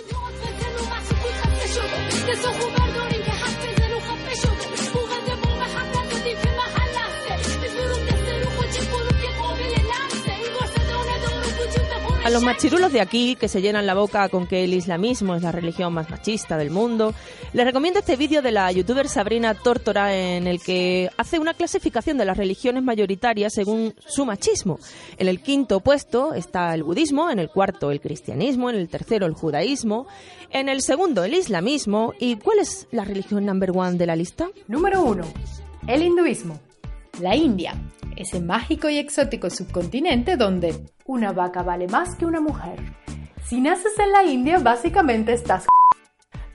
A 12.23 12.29
los 12.29 12.43
machirulos 12.43 12.93
de 12.93 13.01
aquí, 13.01 13.35
que 13.35 13.47
se 13.47 13.63
llenan 13.63 13.87
la 13.87 13.95
boca 13.95 14.29
con 14.29 14.45
que 14.45 14.63
el 14.63 14.75
islamismo 14.75 15.33
es 15.33 15.41
la 15.41 15.51
religión 15.51 15.91
más 15.91 16.11
machista 16.11 16.55
del 16.55 16.69
mundo, 16.69 17.15
les 17.51 17.65
recomiendo 17.65 17.99
este 17.99 18.15
vídeo 18.15 18.43
de 18.43 18.51
la 18.51 18.71
youtuber 18.71 19.09
Sabrina 19.09 19.55
Tórtora 19.55 20.15
en 20.15 20.45
el 20.45 20.61
que 20.61 21.09
hace 21.17 21.39
una 21.39 21.55
clasificación 21.55 22.19
de 22.19 22.25
las 22.25 22.37
religiones 22.37 22.83
mayoritarias 22.83 23.53
según 23.53 23.95
su 24.05 24.27
machismo. 24.27 24.77
En 25.17 25.29
el 25.29 25.41
quinto 25.41 25.79
puesto 25.79 26.35
está 26.35 26.75
el 26.75 26.83
budismo, 26.83 27.31
en 27.31 27.39
el 27.39 27.49
cuarto 27.49 27.89
el 27.89 27.99
cristianismo, 27.99 28.69
en 28.69 28.75
el 28.75 28.87
tercero 28.87 29.25
el 29.25 29.33
judaísmo, 29.33 30.05
en 30.51 30.69
el 30.69 30.83
segundo 30.83 31.23
el 31.23 31.33
islamismo. 31.33 32.13
¿Y 32.19 32.35
cuál 32.35 32.59
es 32.59 32.87
la 32.91 33.03
religión 33.03 33.47
number 33.47 33.71
one 33.71 33.97
de 33.97 34.05
la 34.05 34.15
lista? 34.15 34.47
Número 34.67 35.01
uno, 35.01 35.23
el 35.87 36.03
hinduismo. 36.03 36.59
La 37.19 37.35
India, 37.35 37.73
ese 38.15 38.39
mágico 38.39 38.89
y 38.89 38.97
exótico 38.97 39.49
subcontinente 39.49 40.37
donde 40.37 40.73
una 41.05 41.33
vaca 41.33 41.61
vale 41.61 41.87
más 41.87 42.15
que 42.15 42.25
una 42.25 42.39
mujer. 42.39 42.79
Si 43.45 43.59
naces 43.59 43.97
en 43.99 44.11
la 44.11 44.23
India, 44.23 44.59
básicamente 44.59 45.33
estás... 45.33 45.65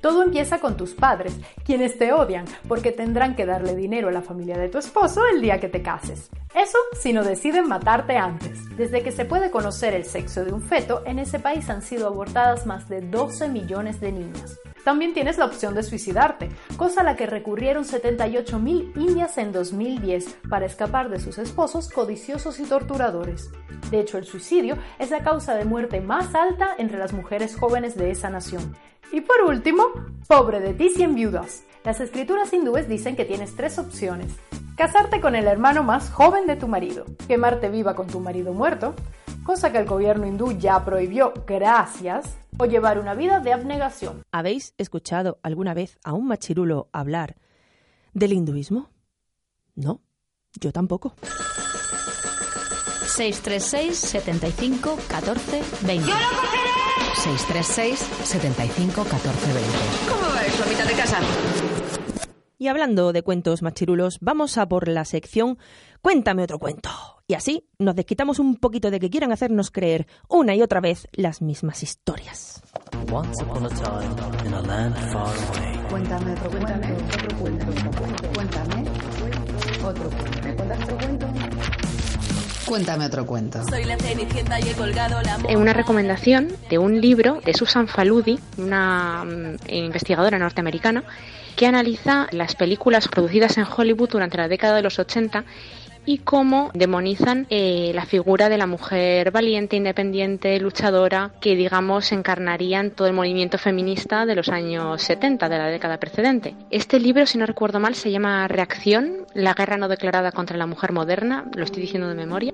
Todo 0.01 0.23
empieza 0.23 0.59
con 0.59 0.77
tus 0.77 0.95
padres, 0.95 1.35
quienes 1.65 1.99
te 1.99 2.13
odian 2.13 2.45
porque 2.69 2.93
tendrán 2.93 3.37
que 3.37 3.47
darle 3.47 3.75
dinero 3.75 4.09
a 4.09 4.13
la 4.13 4.23
familia 4.23 4.57
de 4.57 4.69
tu 4.69 4.79
esposo 4.79 5.23
el 5.27 5.41
día 5.41 5.61
que 5.61 5.69
te 5.69 5.83
cases. 5.83 6.31
Eso 6.55 6.79
si 6.99 7.13
no 7.13 7.23
deciden 7.23 7.69
matarte 7.69 8.17
antes. 8.17 8.77
Desde 8.77 9.03
que 9.03 9.13
se 9.13 9.25
puede 9.25 9.51
conocer 9.51 9.95
el 9.95 10.05
sexo 10.05 10.45
de 10.45 10.53
un 10.53 10.63
feto, 10.63 11.03
en 11.07 11.19
ese 11.19 11.39
país 11.39 11.69
han 11.71 11.83
sido 11.83 12.07
abortadas 12.07 12.67
más 12.67 12.89
de 12.89 13.03
12 13.03 13.49
millones 13.49 14.01
de 14.01 14.13
niñas. 14.13 14.59
También 14.87 15.15
tienes 15.15 15.37
la 15.37 15.47
opción 15.47 15.75
de 15.75 15.83
suicidarte, 15.83 16.49
cosa 16.77 17.01
a 17.01 17.03
la 17.03 17.17
que 17.17 17.27
recurrieron 17.27 17.83
78.000 17.83 18.97
indias 18.97 19.37
en 19.37 19.51
2010 19.51 20.37
para 20.49 20.65
escapar 20.65 21.09
de 21.09 21.19
sus 21.19 21.39
esposos 21.39 21.89
codiciosos 21.89 22.61
y 22.61 22.63
torturadores. 22.63 23.51
De 23.91 23.99
hecho, 23.99 24.17
el 24.17 24.27
suicidio 24.27 24.79
es 25.01 25.11
la 25.11 25.25
causa 25.25 25.57
de 25.57 25.65
muerte 25.65 26.01
más 26.01 26.37
alta 26.37 26.69
entre 26.79 26.99
las 26.99 27.13
mujeres 27.13 27.57
jóvenes 27.57 27.97
de 27.97 28.13
esa 28.13 28.31
nación. 28.31 28.77
Y 29.11 29.23
por 29.23 29.43
último, 29.43 29.83
pobre 30.29 30.61
de 30.61 30.73
ti 30.73 30.91
si 30.91 31.05
viudas. 31.09 31.65
Las 31.83 31.99
escrituras 31.99 32.53
hindúes 32.53 32.89
dicen 32.89 33.17
que 33.17 33.25
tienes 33.25 33.57
tres 33.57 33.81
opciones. 33.81 34.37
Casarte 34.77 35.21
con 35.21 35.35
el 35.35 35.49
hermano 35.49 35.83
más 35.83 36.11
joven 36.11 36.47
de 36.47 36.55
tu 36.55 36.69
marido, 36.69 37.07
quemarte 37.27 37.71
viva 37.71 37.97
con 37.97 38.07
tu 38.07 38.21
marido 38.21 38.53
muerto, 38.53 38.95
cosa 39.47 39.71
que 39.71 39.79
el 39.79 39.87
gobierno 39.87 40.27
hindú 40.27 40.59
ya 40.59 40.85
prohibió 40.85 41.33
gracias, 41.47 42.37
o 42.59 42.65
llevar 42.65 42.99
una 42.99 43.15
vida 43.15 43.39
de 43.39 43.53
abnegación. 43.53 44.25
¿Habéis 44.33 44.75
escuchado 44.77 45.39
alguna 45.43 45.73
vez 45.73 45.99
a 46.03 46.15
un 46.15 46.27
machirulo 46.27 46.89
hablar 46.93 47.37
del 48.13 48.33
hinduismo? 48.33 48.91
No, 49.75 50.01
yo 50.61 50.73
tampoco. 50.73 51.15
636 53.07 53.97
75 53.97 54.99
14 55.09 55.63
20. 55.87 56.11
636 57.15 57.99
75 58.25 59.05
14 59.05 59.53
20. 59.53 59.71
¿Cómo 60.09 60.35
va 60.35 60.45
eso 60.45 60.65
a 60.65 60.67
mitad 60.67 60.87
de 60.87 60.95
casa? 60.95 61.21
Y 62.59 62.69
hablando 62.69 63.13
de 63.13 63.23
cuentos 63.23 63.63
machirulos, 63.63 64.19
vamos 64.21 64.59
a 64.59 64.67
por 64.67 64.89
la 64.89 65.05
sección 65.05 65.59
Cuéntame 66.01 66.43
otro 66.43 66.59
cuento. 66.59 67.16
Y 67.29 67.35
así 67.35 67.65
nos 67.81 67.97
desquitamos 67.97 68.39
un 68.39 68.55
poquito 68.55 68.89
de 68.89 69.01
que 69.01 69.11
quieran 69.11 69.33
hacernos 69.33 69.73
creer 69.73 70.07
una 70.29 70.55
y 70.55 70.63
otra 70.63 70.81
vez 70.81 71.09
las 71.11 71.43
mismas 71.43 71.83
historias. 71.83 72.63
Once 73.13 73.43
upon 73.43 73.67
a 73.67 73.69
time 73.69 74.47
in 74.47 74.55
a 74.55 74.63
land 74.63 74.95
far 75.13 75.27
away. 75.27 75.89
Cuéntame 75.91 76.33
otro 76.33 76.51
cuento. 76.51 76.73
Otro 77.17 77.37
cuento. 77.37 77.67
Cuéntame 78.33 78.91
otro 79.85 80.11
cuento. 80.11 81.27
Cuéntame 82.65 83.07
otro 83.07 83.27
cuento. 83.27 83.65
Soy 83.71 83.85
la 83.85 83.97
Cenicienta 83.97 84.61
y 84.61 84.69
he 84.69 84.73
colgado 84.75 85.21
la 85.23 85.39
En 85.49 85.59
una 85.59 85.73
recomendación 85.73 86.53
de 86.71 86.79
un 86.79 87.01
libro 87.01 87.41
de 87.45 87.55
Susan 87.55 87.89
Faludi, 87.89 88.39
una 88.57 89.25
mm, 89.25 89.69
investigadora 89.69 90.39
norteamericana, 90.39 91.03
que 91.57 91.67
analiza 91.67 92.29
las 92.31 92.55
películas 92.55 93.09
producidas 93.09 93.59
en 93.59 93.65
Hollywood 93.65 94.11
durante 94.11 94.37
la 94.37 94.47
década 94.47 94.77
de 94.77 94.83
los 94.83 94.99
80 95.01 95.45
y 96.07 96.19
cómo 96.19 96.71
demonizan 96.73 97.47
eh, 97.51 97.91
la 97.95 98.07
figura 98.07 98.49
de 98.49 98.57
la 98.57 98.67
mujer 98.67 99.31
valiente, 99.31 99.77
independiente, 99.77 100.59
luchadora, 100.61 101.33
que 101.41 101.57
digamos 101.57 102.13
encarnarían 102.13 102.93
todo 102.93 103.09
el 103.09 103.15
movimiento 103.15 103.59
feminista 103.59 104.25
de 104.25 104.37
los 104.37 104.49
años 104.49 105.03
70, 105.03 105.49
de 105.49 105.59
la 105.59 105.67
década 105.67 105.99
precedente. 105.99 106.55
Este 106.71 107.01
libro, 107.01 107.27
si 107.27 107.39
no 107.39 107.47
recuerdo 107.47 107.81
mal, 107.81 107.95
se 107.95 108.11
llama 108.11 108.49
Reacción, 108.49 109.27
la 109.35 109.55
guerra 109.55 109.77
no 109.77 109.89
declarada 109.89 110.33
contra 110.33 110.57
la 110.57 110.67
mujer 110.67 110.93
moderna, 110.93 111.45
lo 111.55 111.65
estoy 111.65 111.83
diciendo 111.83 112.09
de 112.09 112.15
memoria. 112.15 112.53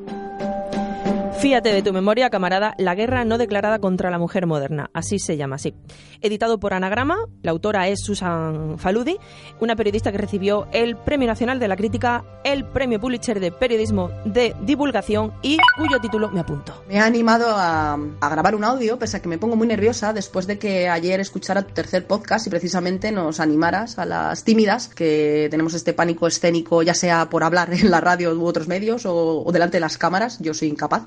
Fíjate 1.42 1.72
de 1.72 1.82
tu 1.82 1.92
memoria, 1.92 2.30
camarada, 2.30 2.72
La 2.78 2.94
guerra 2.94 3.24
no 3.24 3.36
declarada 3.36 3.80
contra 3.80 4.12
la 4.12 4.18
mujer 4.20 4.46
moderna, 4.46 4.90
así 4.94 5.18
se 5.18 5.36
llama, 5.36 5.56
así. 5.56 5.74
Editado 6.20 6.60
por 6.60 6.72
Anagrama, 6.72 7.16
la 7.42 7.50
autora 7.50 7.88
es 7.88 7.98
Susan 8.04 8.78
Faludi, 8.78 9.16
una 9.58 9.74
periodista 9.74 10.12
que 10.12 10.18
recibió 10.18 10.68
el 10.70 10.96
Premio 10.96 11.26
Nacional 11.26 11.58
de 11.58 11.66
la 11.66 11.76
Crítica, 11.76 12.24
el 12.44 12.64
Premio 12.64 13.00
Pulitzer 13.00 13.40
de 13.40 13.50
Periodismo 13.50 14.12
de 14.24 14.54
Divulgación 14.62 15.32
y 15.42 15.58
cuyo 15.76 16.00
título 16.00 16.30
me 16.30 16.38
apunto. 16.38 16.84
Me 16.86 17.00
ha 17.00 17.06
animado 17.06 17.46
a, 17.48 17.98
grabar 18.20 18.54
un 18.54 18.62
audio, 18.62 18.96
pese 18.96 19.16
a 19.16 19.20
que 19.20 19.28
me 19.28 19.38
pongo 19.38 19.56
muy 19.56 19.66
nerviosa 19.66 20.12
después 20.12 20.46
de 20.46 20.60
que 20.60 20.88
ayer 20.88 21.18
escuchara 21.18 21.62
tu 21.62 21.74
tercer 21.74 22.06
podcast 22.06 22.46
y 22.46 22.50
precisamente 22.50 23.10
nos 23.10 23.40
animaras 23.40 23.98
a 23.98 24.04
las 24.04 24.44
tímidas 24.44 24.86
que 24.86 25.48
tenemos 25.50 25.74
este 25.74 25.92
pánico 25.92 26.28
escénico, 26.28 26.84
ya 26.84 26.94
sea 26.94 27.28
por 27.28 27.42
hablar 27.42 27.74
en 27.74 27.90
la 27.90 28.00
radio 28.00 28.32
u 28.32 28.46
otros 28.46 28.68
medios 28.68 29.02
o 29.06 29.50
delante 29.52 29.78
de 29.78 29.80
las 29.80 29.98
cámaras, 29.98 30.38
yo 30.38 30.54
soy 30.54 30.68
incapaz 30.68 31.02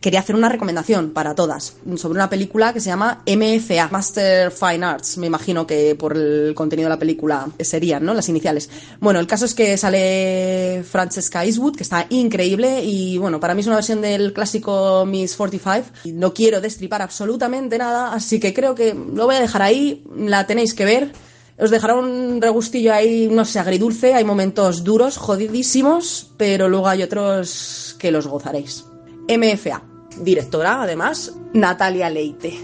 quería 0.00 0.20
hacer 0.20 0.34
una 0.34 0.48
recomendación 0.48 1.10
para 1.10 1.34
todas 1.34 1.76
sobre 1.96 2.14
una 2.14 2.30
película 2.30 2.72
que 2.72 2.80
se 2.80 2.88
llama 2.88 3.22
MFA, 3.26 3.88
Master 3.90 4.50
Fine 4.50 4.84
Arts, 4.84 5.18
me 5.18 5.26
imagino 5.26 5.66
que 5.66 5.94
por 5.94 6.16
el 6.16 6.54
contenido 6.54 6.88
de 6.88 6.94
la 6.94 6.98
película 6.98 7.48
serían, 7.60 8.04
¿no? 8.04 8.14
Las 8.14 8.28
iniciales. 8.28 8.70
Bueno, 9.00 9.20
el 9.20 9.26
caso 9.26 9.44
es 9.44 9.54
que 9.54 9.76
sale 9.76 10.82
Francesca 10.88 11.44
Eastwood, 11.44 11.76
que 11.76 11.82
está 11.82 12.06
increíble 12.08 12.82
y 12.82 13.18
bueno, 13.18 13.40
para 13.40 13.54
mí 13.54 13.60
es 13.60 13.66
una 13.66 13.76
versión 13.76 14.00
del 14.00 14.32
clásico 14.32 15.04
Miss 15.06 15.36
45 15.36 15.90
y 16.04 16.12
no 16.12 16.32
quiero 16.32 16.60
destripar 16.60 17.02
absolutamente 17.02 17.76
nada, 17.78 18.12
así 18.12 18.40
que 18.40 18.54
creo 18.54 18.74
que 18.74 18.94
lo 18.94 19.26
voy 19.26 19.36
a 19.36 19.40
dejar 19.40 19.62
ahí, 19.62 20.04
la 20.16 20.46
tenéis 20.46 20.74
que 20.74 20.84
ver. 20.84 21.12
Os 21.58 21.70
dejará 21.70 21.94
un 21.94 22.40
regustillo 22.40 22.94
ahí, 22.94 23.28
no 23.30 23.44
sé, 23.44 23.58
agridulce. 23.58 24.14
Hay 24.14 24.24
momentos 24.24 24.82
duros, 24.82 25.18
jodidísimos, 25.18 26.30
pero 26.38 26.70
luego 26.70 26.88
hay 26.88 27.02
otros 27.02 27.96
que 27.98 28.10
los 28.10 28.26
gozaréis. 28.26 28.86
MFA. 29.28 29.89
Directora, 30.18 30.82
además, 30.82 31.34
Natalia 31.52 32.10
Leite. 32.10 32.58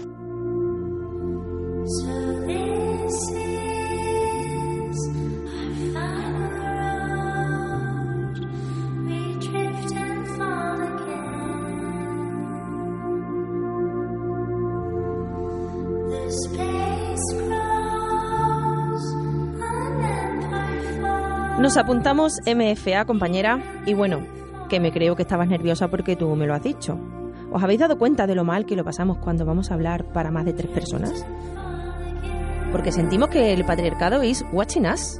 Nos 21.59 21.75
apuntamos 21.75 22.39
MFA, 22.45 23.05
compañera, 23.05 23.81
y 23.85 23.93
bueno, 23.93 24.19
que 24.69 24.79
me 24.79 24.91
creo 24.91 25.15
que 25.15 25.23
estabas 25.23 25.47
nerviosa 25.47 25.87
porque 25.87 26.15
tú 26.15 26.35
me 26.35 26.45
lo 26.45 26.53
has 26.53 26.61
dicho. 26.61 26.99
¿Os 27.51 27.63
habéis 27.63 27.79
dado 27.79 27.97
cuenta 27.97 28.27
de 28.27 28.35
lo 28.35 28.43
mal 28.43 28.65
que 28.65 28.75
lo 28.75 28.83
pasamos 28.83 29.17
cuando 29.17 29.45
vamos 29.45 29.71
a 29.71 29.73
hablar 29.73 30.05
para 30.05 30.31
más 30.31 30.45
de 30.45 30.53
tres 30.53 30.69
personas? 30.69 31.25
Porque 32.71 32.91
sentimos 32.91 33.29
que 33.29 33.53
el 33.53 33.65
patriarcado 33.65 34.23
is 34.23 34.43
watching 34.51 34.85
us. 34.85 35.19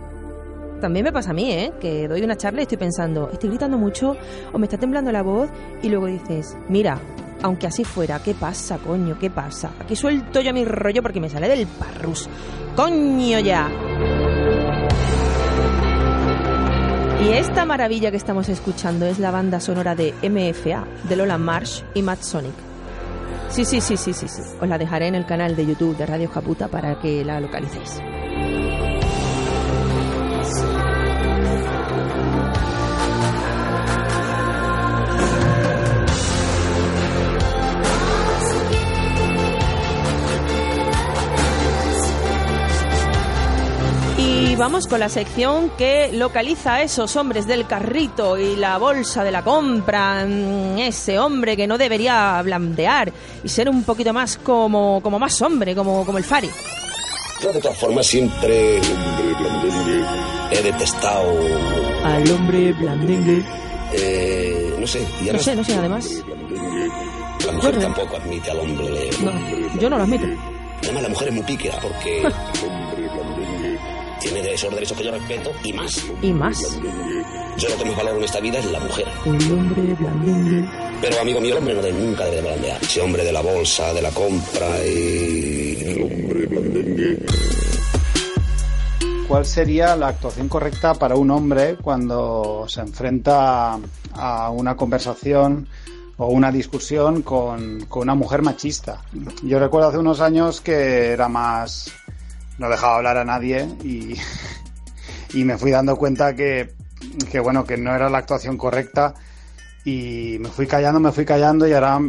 también 0.82 1.06
me 1.06 1.12
pasa 1.12 1.32
a 1.32 1.34
mí, 1.34 1.52
¿eh? 1.52 1.74
Que 1.80 2.08
doy 2.08 2.22
una 2.22 2.36
charla 2.36 2.62
y 2.62 2.64
estoy 2.64 2.78
pensando, 2.78 3.30
estoy 3.32 3.50
gritando 3.50 3.78
mucho 3.78 4.16
o 4.54 4.60
me 4.60 4.66
está 4.66 4.78
temblando 4.78 5.12
la 5.12 5.24
voz 5.24 5.50
y 5.82 5.90
luego 5.90 6.06
dices, 6.06 6.56
mira, 6.70 7.00
aunque 7.42 7.68
así 7.68 7.84
fuera, 7.84 8.20
¿qué 8.20 8.34
pasa, 8.34 8.78
coño? 8.78 9.18
¿Qué 9.18 9.30
pasa? 9.30 9.72
Aquí 9.80 9.96
suelto 9.96 10.42
yo 10.42 10.54
mi 10.54 10.66
rollo 10.66 11.02
porque 11.02 11.20
me 11.20 11.30
sale 11.30 11.48
del 11.48 11.66
parrus. 11.68 12.30
¡Coño 12.76 13.40
ya! 13.40 13.70
Y 17.20 17.30
esta 17.30 17.66
maravilla 17.66 18.12
que 18.12 18.18
estamos 18.18 18.48
escuchando 18.48 19.08
es 19.08 19.18
la 19.18 19.32
banda 19.32 19.60
sonora 19.60 19.96
de 19.96 20.14
MFA, 20.22 20.86
de 21.10 21.16
Lola 21.16 21.40
Marsh 21.40 21.82
y 21.96 22.04
Matt 22.04 22.22
Sonic. 22.22 22.54
Sí, 23.50 23.66
sí, 23.66 23.82
sí, 23.82 23.98
sí, 23.98 24.14
sí, 24.14 24.28
sí. 24.28 24.42
Os 24.62 24.70
la 24.70 24.78
dejaré 24.78 25.08
en 25.08 25.16
el 25.16 25.26
canal 25.26 25.56
de 25.56 25.66
YouTube 25.66 25.98
de 25.98 26.06
Radio 26.06 26.30
Japuta 26.30 26.68
para 26.68 27.00
que 27.00 27.26
la 27.26 27.40
localicéis. 27.40 28.00
Vamos 44.58 44.88
con 44.88 45.00
la 45.00 45.10
sección 45.10 45.70
que 45.78 46.10
localiza 46.14 46.76
a 46.76 46.82
esos 46.82 47.16
hombres 47.16 47.46
del 47.48 47.68
carrito 47.68 48.38
y 48.38 48.56
la 48.56 48.78
bolsa 48.78 49.24
de 49.24 49.32
la 49.32 49.44
compra. 49.44 50.26
mm, 50.26 50.80
Ese 50.80 51.20
hombre 51.20 51.56
que 51.56 51.68
no 51.68 51.78
debería 51.78 52.42
blandear 52.42 53.12
y 53.44 53.50
ser 53.50 53.70
un 53.70 53.84
poquito 53.84 54.14
más 54.14 54.38
como, 54.38 55.00
como 55.02 55.20
más 55.20 55.42
hombre, 55.42 55.76
como, 55.76 56.06
como 56.06 56.18
el 56.18 56.24
Fari. 56.24 56.50
Yo 57.42 57.54
de 57.54 57.60
todas 57.62 57.78
formas 57.78 58.08
siempre 58.08 58.78
he 60.52 60.62
detestado, 60.64 61.32
Al 62.04 62.32
hombre 62.32 62.74
blandengue. 62.74 63.44
eh, 63.94 64.76
no 64.80 64.88
sé, 64.88 65.06
No 65.32 65.40
sé, 65.40 65.56
no 65.56 65.64
sé, 65.64 65.76
además. 65.76 66.10
la 67.46 67.52
mujer 67.52 67.80
tampoco 67.80 68.18
admite 68.18 68.50
al 68.52 68.60
hombre. 68.62 69.10
No, 69.22 69.80
yo 69.80 69.90
no 69.90 69.98
lo 69.98 70.04
admito. 70.04 70.26
Además 70.84 71.04
la 71.04 71.10
mujer 71.10 71.28
es 71.28 71.34
muy 71.34 71.44
píquera 71.44 71.78
porque 71.82 72.24
tiene 74.32 74.54
esos 74.54 74.74
derechos 74.74 74.98
que 74.98 75.04
yo 75.04 75.12
respeto 75.12 75.52
y 75.64 75.74
más. 75.74 76.06
Y 76.22 76.32
más. 76.34 76.80
Yo 77.58 77.70
lo 77.70 77.78
que 77.78 77.86
más 77.86 77.98
valoro 77.98 78.18
en 78.18 78.24
esta 78.24 78.40
vida 78.40 78.60
es 78.60 78.66
la 78.72 78.80
mujer. 78.80 79.06
El 79.26 79.52
hombre 79.52 79.94
blandengue. 80.00 80.70
Pero 81.02 81.22
amigo 81.22 81.42
mío, 81.42 81.52
el 81.54 81.58
hombre 81.60 81.74
no 81.76 81.82
debe- 81.82 81.94
nunca 81.94 82.26
debe 82.26 82.42
blandear. 82.42 82.82
Ese 82.82 83.02
hombre 83.02 83.24
de 83.24 83.32
la 83.32 83.42
bolsa, 83.42 83.94
de 83.94 84.02
la 84.02 84.12
compra 84.12 84.68
y... 84.86 85.78
El 85.86 86.04
hombre 86.04 86.46
blandengue. 86.48 87.26
¿Cuál 89.28 89.46
sería 89.46 89.96
la 89.96 90.08
actuación 90.10 90.48
correcta 90.48 90.94
para 90.94 91.16
un 91.16 91.30
hombre 91.32 91.76
cuando 91.82 92.66
se 92.70 92.80
enfrenta 92.82 93.78
a 94.14 94.50
una 94.52 94.76
conversación 94.78 95.68
o 96.18 96.28
una 96.28 96.52
discusión 96.52 97.24
con, 97.24 97.82
con 97.90 98.04
una 98.04 98.16
mujer 98.16 98.42
machista? 98.42 99.02
Yo 99.44 99.60
recuerdo 99.60 99.90
hace 99.90 99.98
unos 99.98 100.22
años 100.22 100.62
que 100.62 101.12
era 101.12 101.28
más... 101.28 101.92
no 102.58 102.70
dejaba 102.70 102.98
hablar 102.98 103.18
a 103.18 103.26
nadie 103.26 103.68
y, 103.84 104.16
y 105.34 105.44
me 105.44 105.58
fui 105.58 105.72
dando 105.72 105.96
cuenta 105.96 106.36
que, 106.36 106.74
que, 107.32 107.40
bueno, 107.40 107.66
que 107.66 107.78
no 107.78 107.96
era 107.96 108.10
la 108.10 108.20
actuación 108.20 108.58
correcta 108.58 109.14
y 109.86 110.38
me 110.40 110.50
fui 110.50 110.68
callando, 110.68 111.00
me 111.00 111.12
fui 111.12 111.26
callando 111.26 111.68
y 111.68 111.74
ahora, 111.74 112.00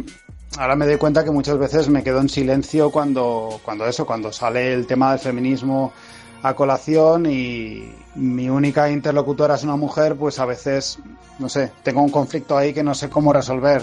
ahora 0.57 0.75
me 0.75 0.85
doy 0.85 0.97
cuenta 0.97 1.23
que 1.23 1.31
muchas 1.31 1.57
veces 1.57 1.89
me 1.89 2.03
quedo 2.03 2.19
en 2.19 2.29
silencio 2.29 2.91
cuando, 2.91 3.59
cuando 3.63 3.85
eso, 3.85 4.05
cuando 4.05 4.31
sale 4.31 4.73
el 4.73 4.85
tema 4.87 5.11
del 5.11 5.19
feminismo 5.19 5.93
a 6.41 6.53
colación 6.53 7.25
y 7.25 7.93
mi 8.15 8.49
única 8.49 8.89
interlocutora 8.89 9.55
es 9.55 9.63
una 9.63 9.75
mujer, 9.75 10.15
pues 10.15 10.39
a 10.39 10.45
veces, 10.45 10.99
no 11.37 11.49
sé, 11.49 11.71
tengo 11.83 12.01
un 12.01 12.09
conflicto 12.09 12.57
ahí 12.57 12.73
que 12.73 12.83
no 12.83 12.93
sé 12.95 13.09
cómo 13.09 13.33
resolver. 13.33 13.81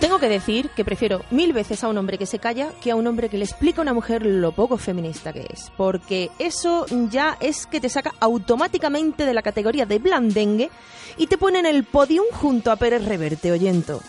Tengo 0.00 0.18
que 0.18 0.30
decir 0.30 0.70
que 0.70 0.84
prefiero 0.84 1.22
mil 1.30 1.52
veces 1.52 1.84
a 1.84 1.88
un 1.88 1.98
hombre 1.98 2.16
que 2.16 2.24
se 2.24 2.38
calla 2.38 2.70
que 2.80 2.90
a 2.90 2.96
un 2.96 3.06
hombre 3.06 3.28
que 3.28 3.36
le 3.36 3.44
explica 3.44 3.80
a 3.80 3.82
una 3.82 3.92
mujer 3.92 4.24
lo 4.24 4.52
poco 4.52 4.78
feminista 4.78 5.34
que 5.34 5.46
es. 5.52 5.70
Porque 5.76 6.30
eso 6.38 6.86
ya 7.10 7.36
es 7.38 7.66
que 7.66 7.82
te 7.82 7.90
saca 7.90 8.14
automáticamente 8.18 9.26
de 9.26 9.34
la 9.34 9.42
categoría 9.42 9.84
de 9.84 9.98
blandengue 9.98 10.70
y 11.18 11.26
te 11.26 11.36
pone 11.36 11.58
en 11.58 11.66
el 11.66 11.84
podium 11.84 12.24
junto 12.32 12.72
a 12.72 12.76
Pérez 12.76 13.04
Reverte 13.04 13.52
oyento. 13.52 14.00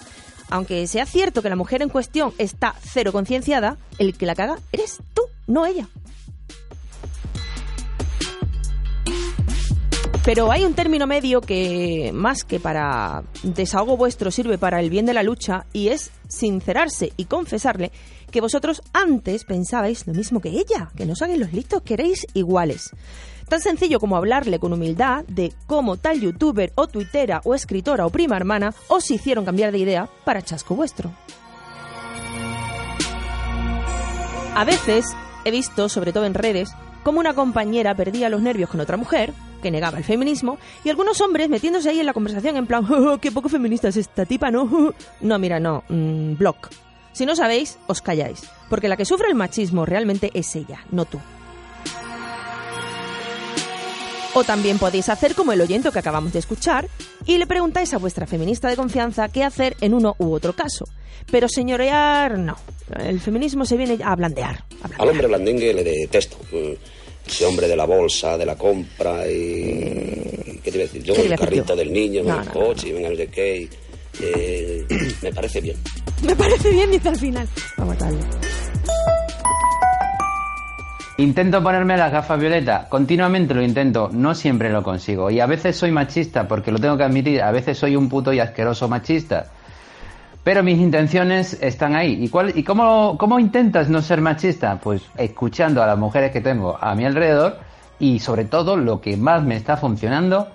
Aunque 0.50 0.88
sea 0.88 1.06
cierto 1.06 1.42
que 1.42 1.50
la 1.50 1.58
mujer 1.58 1.82
en 1.82 1.90
cuestión 1.90 2.34
está 2.38 2.74
cero 2.82 3.12
concienciada, 3.12 3.78
el 4.00 4.18
que 4.18 4.26
la 4.26 4.36
caga 4.36 4.60
eres 4.72 5.00
tú, 5.14 5.24
no 5.46 5.66
ella. 5.66 5.90
Pero 10.24 10.52
hay 10.52 10.66
un 10.66 10.76
término 10.76 11.08
medio 11.08 11.42
que, 11.42 12.12
más 12.14 12.44
que 12.44 12.60
para 12.60 13.24
desahogo 13.42 13.98
vuestro, 13.98 14.30
sirve 14.30 14.60
para 14.60 14.80
el 14.80 14.92
bien 14.92 15.08
de 15.08 15.16
la 15.16 15.24
lucha 15.24 15.66
y 15.74 15.88
es 15.88 16.12
sincerarse 16.28 17.12
y 17.18 17.26
confesarle 17.26 17.92
que 18.30 18.40
vosotros 18.40 18.84
antes 18.94 19.46
pensabais 19.46 20.06
lo 20.06 20.14
mismo 20.14 20.40
que 20.40 20.50
ella, 20.50 20.92
que 20.96 21.08
no 21.08 21.14
os 21.14 21.22
los 21.22 21.54
listos, 21.54 21.82
que 21.82 21.96
erais 21.96 22.28
iguales. 22.36 22.92
Tan 23.50 23.62
sencillo 23.62 24.00
como 24.00 24.16
hablarle 24.16 24.60
con 24.60 24.74
humildad 24.74 25.26
de 25.28 25.54
cómo 25.66 25.98
tal 25.98 26.22
youtuber 26.22 26.72
o 26.76 26.88
tuitera 26.88 27.42
o 27.44 27.56
escritora 27.56 28.06
o 28.06 28.12
prima 28.12 28.38
hermana 28.38 28.76
os 28.90 29.10
hicieron 29.10 29.44
cambiar 29.44 29.72
de 29.72 29.80
idea 29.80 30.08
para 30.24 30.44
chasco 30.44 30.76
vuestro. 30.76 31.12
A 34.54 34.64
veces 34.66 35.06
he 35.46 35.52
visto, 35.52 35.90
sobre 35.90 36.14
todo 36.14 36.26
en 36.26 36.36
redes, 36.36 36.70
cómo 37.04 37.20
una 37.20 37.34
compañera 37.34 37.96
perdía 37.96 38.30
los 38.30 38.42
nervios 38.42 38.70
con 38.70 38.80
otra 38.82 38.98
mujer, 38.98 39.34
que 39.62 39.72
negaba 39.72 39.98
el 39.98 40.04
feminismo, 40.04 40.58
y 40.84 40.90
algunos 40.90 41.22
hombres 41.22 41.50
metiéndose 41.50 41.90
ahí 41.90 42.00
en 42.00 42.06
la 42.06 42.14
conversación 42.14 42.58
en 42.58 42.68
plan, 42.68 42.86
"Oh, 42.92 43.18
qué 43.20 43.32
poco 43.32 43.48
feminista 43.50 43.88
es 43.90 43.98
esta 43.98 44.26
tipa, 44.26 44.52
¿no? 44.52 44.94
No, 45.22 45.40
mira, 45.40 45.60
no, 45.60 45.84
mm, 45.90 46.36
block. 46.38 46.70
Si 47.14 47.26
no 47.26 47.36
sabéis, 47.36 47.78
os 47.88 48.02
calláis, 48.02 48.42
porque 48.70 48.88
la 48.90 48.98
que 48.98 49.06
sufre 49.06 49.28
el 49.28 49.36
machismo 49.36 49.86
realmente 49.86 50.32
es 50.34 50.56
ella, 50.56 50.80
no 50.92 51.06
tú. 51.06 51.20
O 54.34 54.46
también 54.46 54.80
podéis 54.80 55.10
hacer 55.10 55.36
como 55.36 55.52
el 55.52 55.60
oyente 55.60 55.92
que 55.92 56.00
acabamos 56.00 56.32
de 56.32 56.40
escuchar 56.40 56.88
y 57.26 57.38
le 57.38 57.46
preguntáis 57.48 57.94
a 57.94 57.98
vuestra 57.98 58.26
feminista 58.26 58.70
de 58.70 58.78
confianza 58.78 59.28
qué 59.28 59.44
hacer 59.44 59.76
en 59.82 59.94
uno 59.94 60.16
u 60.20 60.32
otro 60.32 60.54
caso. 60.54 60.86
Pero 61.30 61.50
señorear, 61.50 62.38
no. 62.40 62.56
El 62.98 63.20
feminismo 63.20 63.66
se 63.66 63.76
viene 63.76 64.00
a 64.04 64.16
blandear. 64.16 64.64
Al 64.98 65.10
hombre 65.10 65.28
blandengue 65.28 65.74
le 65.74 65.84
detesto. 65.84 66.38
Ese 67.26 67.46
hombre 67.46 67.68
de 67.68 67.76
la 67.76 67.86
bolsa, 67.86 68.38
de 68.38 68.46
la 68.46 68.56
compra 68.56 69.28
y... 69.28 70.60
¿Qué 70.64 70.70
te 70.72 70.78
iba 70.78 70.84
a 70.84 70.88
decir? 70.88 71.04
Yo 71.04 71.14
¿Qué 71.14 71.24
con 71.24 71.32
el 71.32 71.40
carrito 71.40 71.76
del 71.76 71.92
niño, 71.94 72.24
No, 72.24 72.30
con 72.30 72.40
el 72.40 72.46
no, 72.48 72.54
coche 72.54 72.94
venga 72.94 73.10
no 73.10 73.16
sé 73.16 73.28
qué. 73.28 73.58
y, 73.62 73.70
eh, 74.22 74.86
me 75.22 75.32
parece 75.34 75.62
bien. 75.62 75.78
Me 76.24 76.36
parece 76.36 76.70
bien, 76.72 76.92
dice 76.92 77.10
al 77.10 77.16
final. 77.18 77.48
Vamos 77.78 77.96
a 78.02 78.06
darle. 78.06 78.20
Intento 81.18 81.62
ponerme 81.62 81.98
las 81.98 82.12
gafas 82.12 82.40
violetas, 82.40 82.88
continuamente 82.88 83.54
lo 83.54 83.62
intento, 83.62 84.10
no 84.12 84.34
siempre 84.34 84.72
lo 84.72 84.82
consigo. 84.82 85.30
Y 85.30 85.40
a 85.40 85.46
veces 85.46 85.76
soy 85.76 85.92
machista, 85.92 86.48
porque 86.48 86.72
lo 86.72 86.80
tengo 86.80 86.98
que 86.98 87.04
admitir, 87.04 87.42
a 87.44 87.52
veces 87.52 87.78
soy 87.78 87.96
un 87.96 88.10
puto 88.10 88.34
y 88.34 88.40
asqueroso 88.40 88.88
machista. 88.88 89.52
Pero 90.44 90.64
mis 90.64 90.80
intenciones 90.80 91.58
están 91.62 91.96
ahí. 91.96 92.24
¿Y, 92.24 92.30
cuál, 92.30 92.58
y 92.58 92.64
cómo, 92.64 93.18
cómo 93.18 93.40
intentas 93.40 93.90
no 93.90 94.02
ser 94.02 94.22
machista? 94.22 94.80
Pues 94.80 95.04
escuchando 95.18 95.84
a 95.84 95.88
las 95.88 95.98
mujeres 95.98 96.32
que 96.32 96.42
tengo 96.42 96.78
a 96.82 96.96
mi 96.96 97.06
alrededor 97.06 97.60
y 98.00 98.20
sobre 98.20 98.46
todo 98.46 98.76
lo 98.76 99.00
que 99.00 99.16
más 99.18 99.44
me 99.44 99.56
está 99.56 99.78
funcionando 99.78 100.48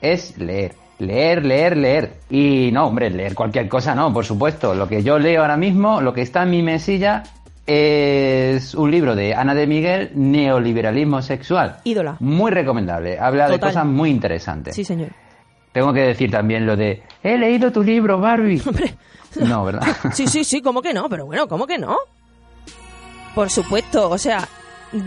es 0.00 0.38
leer. 0.38 0.74
Leer, 0.98 1.44
leer, 1.44 1.76
leer. 1.76 2.14
Y 2.30 2.70
no, 2.72 2.86
hombre, 2.86 3.10
leer 3.10 3.34
cualquier 3.34 3.68
cosa 3.68 3.94
no, 3.94 4.12
por 4.12 4.24
supuesto. 4.24 4.74
Lo 4.74 4.88
que 4.88 5.02
yo 5.02 5.18
leo 5.18 5.42
ahora 5.42 5.56
mismo, 5.56 6.00
lo 6.00 6.14
que 6.14 6.22
está 6.22 6.44
en 6.44 6.50
mi 6.50 6.62
mesilla, 6.62 7.24
es 7.66 8.74
un 8.74 8.90
libro 8.90 9.14
de 9.14 9.34
Ana 9.34 9.54
de 9.54 9.66
Miguel, 9.66 10.10
Neoliberalismo 10.14 11.20
Sexual. 11.20 11.78
Ídola. 11.84 12.16
Muy 12.20 12.50
recomendable. 12.50 13.18
Habla 13.18 13.48
de 13.48 13.58
cosas 13.58 13.84
muy 13.84 14.10
interesantes. 14.10 14.74
Sí, 14.74 14.84
señor. 14.84 15.10
Tengo 15.74 15.92
que 15.92 16.02
decir 16.02 16.30
también 16.30 16.66
lo 16.66 16.76
de, 16.76 17.02
he 17.24 17.36
leído 17.36 17.72
tu 17.72 17.82
libro, 17.82 18.18
Barbie. 18.18 18.62
No, 19.40 19.64
¿verdad? 19.64 19.84
Sí, 20.12 20.28
sí, 20.28 20.44
sí, 20.44 20.62
¿cómo 20.62 20.80
que 20.80 20.94
no? 20.94 21.08
Pero 21.08 21.26
bueno, 21.26 21.48
¿cómo 21.48 21.66
que 21.66 21.76
no? 21.76 21.96
Por 23.34 23.50
supuesto, 23.50 24.08
o 24.08 24.16
sea, 24.16 24.48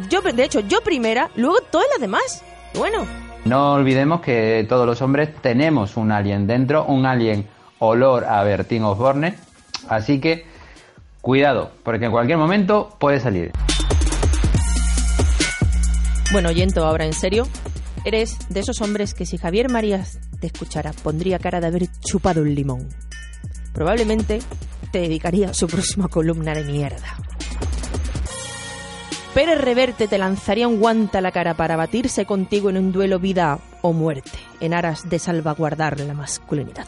yo, 0.10 0.19
de 0.21 0.43
hecho, 0.43 0.60
yo 0.60 0.82
primera, 0.82 1.30
luego 1.38 1.62
todas 1.71 1.88
las 1.91 2.01
demás. 2.01 2.43
Bueno, 2.75 3.06
No 3.45 3.75
olvidemos 3.75 4.19
que 4.19 4.65
todos 4.67 4.86
los 4.86 5.01
hombres 5.01 5.30
tenemos 5.41 5.95
un 5.95 6.12
alien 6.12 6.45
dentro, 6.45 6.84
un 6.84 7.06
alien 7.06 7.47
olor 7.80 8.25
a 8.25 8.43
Bertín 8.43 8.84
Osborne. 8.84 9.36
Así 9.88 10.19
que 10.19 10.45
cuidado, 11.21 11.71
porque 11.84 12.08
en 12.08 12.12
cualquier 12.12 12.38
momento 12.38 12.93
puede 12.99 13.21
salir. 13.21 13.53
bueno, 16.34 16.49
oyento, 16.49 16.86
ahora 16.86 17.06
en 17.06 17.13
serio, 17.13 17.47
eres 18.03 18.38
de 18.49 18.60
esos 18.60 18.82
hombres 18.82 19.13
que 19.13 19.25
si 19.25 19.38
Javier 19.38 19.69
Marías 19.69 20.19
te 20.39 20.47
escuchara, 20.47 20.91
pondría 20.91 21.39
cara 21.39 21.60
de 21.60 21.67
haber 21.67 21.88
chupado 22.00 22.41
un 22.41 22.54
limón. 22.54 22.88
Probablemente 23.73 24.39
te 24.91 25.00
dedicaría 25.00 25.50
a 25.50 25.54
su 25.54 25.67
próxima 25.67 26.08
columna 26.08 26.54
de 26.54 26.63
mierda. 26.63 27.17
Pérez 29.34 29.62
Reverte 29.62 30.08
te 30.08 30.17
lanzaría 30.17 30.67
un 30.67 30.80
guante 30.80 31.19
a 31.19 31.21
la 31.21 31.32
cara 31.32 31.54
para 31.54 31.76
batirse 31.76 32.26
contigo 32.26 32.71
en 32.71 32.78
un 32.78 32.91
duelo 32.91 33.19
vida 33.19 33.60
o 33.84 33.93
muerte, 33.93 34.32
en 34.60 34.73
aras 34.73 35.08
de 35.10 35.19
salvaguardar 35.19 36.00
la 36.00 36.15
masculinidad. 36.15 36.88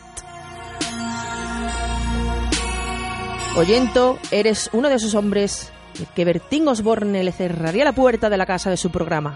Oyento, 3.55 4.17
eres 4.31 4.69
uno 4.73 4.89
de 4.89 4.95
esos 4.95 5.13
hombres 5.13 5.71
que 6.15 6.25
Bertín 6.25 6.67
Osborne 6.67 7.23
le 7.23 7.31
cerraría 7.31 7.83
la 7.83 7.93
puerta 7.93 8.29
de 8.29 8.38
la 8.38 8.45
casa 8.45 8.69
de 8.69 8.77
su 8.77 8.89
programa. 8.89 9.35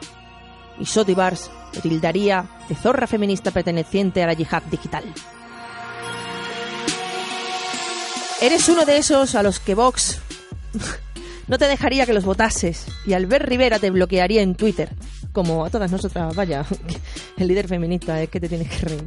Y 0.79 0.85
Sotibars 0.85 1.49
le 1.73 1.81
tildaría 1.81 2.45
de 2.67 2.75
zorra 2.75 3.07
feminista 3.07 3.51
perteneciente 3.51 4.23
a 4.23 4.27
la 4.27 4.33
yihad 4.33 4.63
digital. 4.63 5.03
Eres 8.41 8.67
uno 8.67 8.85
de 8.85 8.97
esos 8.97 9.35
a 9.35 9.43
los 9.43 9.59
que 9.59 9.75
Vox 9.75 10.19
no 11.47 11.57
te 11.57 11.65
dejaría 11.65 12.05
que 12.05 12.13
los 12.13 12.25
votases 12.25 12.85
y 13.05 13.13
Albert 13.13 13.47
Rivera 13.47 13.79
te 13.79 13.89
bloquearía 13.89 14.41
en 14.41 14.55
Twitter. 14.55 14.89
Como 15.31 15.65
a 15.65 15.69
todas 15.69 15.91
nosotras, 15.91 16.35
vaya, 16.35 16.65
el 17.37 17.47
líder 17.47 17.67
feminista 17.67 18.21
es 18.21 18.29
que 18.29 18.39
te 18.39 18.49
tienes 18.49 18.69
que 18.69 18.85
reír. 18.85 19.03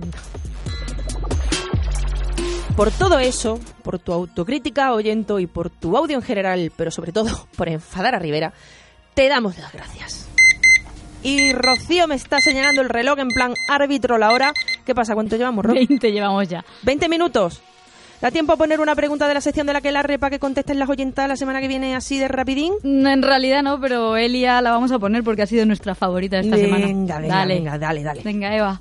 Por 2.77 2.91
todo 2.91 3.19
eso, 3.19 3.59
por 3.83 3.99
tu 3.99 4.13
autocrítica, 4.13 4.93
oyento, 4.93 5.39
y 5.39 5.47
por 5.47 5.71
tu 5.71 5.97
audio 5.97 6.17
en 6.17 6.23
general, 6.23 6.71
pero 6.77 6.91
sobre 6.91 7.11
todo 7.11 7.49
por 7.57 7.69
enfadar 7.69 8.15
a 8.15 8.19
Rivera, 8.19 8.53
te 9.15 9.29
damos 9.29 9.57
las 9.57 9.73
gracias. 9.73 10.29
Y 11.27 11.53
Rocío 11.53 12.07
me 12.07 12.15
está 12.15 12.41
señalando 12.41 12.83
el 12.83 12.89
reloj 12.89 13.19
en 13.19 13.27
plan 13.27 13.53
árbitro 13.69 14.17
la 14.17 14.31
hora. 14.31 14.53
¿Qué 14.85 14.95
pasa? 14.95 15.15
¿Cuánto 15.15 15.35
llevamos, 15.37 15.65
Ro? 15.65 15.75
20 15.75 16.12
llevamos 16.12 16.47
ya. 16.47 16.65
20 16.85 17.09
minutos. 17.09 17.61
¿Da 18.21 18.31
tiempo 18.31 18.53
a 18.53 18.57
poner 18.57 18.79
una 18.79 18.95
pregunta 18.95 19.27
de 19.27 19.35
la 19.35 19.41
sección 19.41 19.67
de 19.67 19.73
la 19.73 19.81
que 19.81 19.91
la 19.91 20.05
repa 20.05 20.31
que 20.31 20.39
contesten 20.39 20.79
las 20.79 20.89
oyentas 20.89 21.27
la 21.29 21.35
semana 21.35 21.61
que 21.61 21.67
viene 21.67 21.97
así 21.97 22.17
de 22.21 22.29
rapidín? 22.29 22.75
No, 22.85 23.11
en 23.11 23.23
realidad 23.23 23.65
no, 23.65 23.81
pero 23.81 24.17
Elia 24.17 24.62
la 24.62 24.71
vamos 24.71 24.93
a 24.93 25.01
poner 25.01 25.25
porque 25.25 25.43
ha 25.43 25.47
sido 25.47 25.67
nuestra 25.67 25.97
favorita 25.97 26.39
esta 26.39 26.55
venga, 26.55 26.69
semana. 26.69 26.87
Venga, 26.87 27.21
dale. 27.21 27.55
venga, 27.55 27.79
dale, 27.79 28.03
dale. 28.05 28.23
Venga, 28.23 28.57
Eva. 28.57 28.81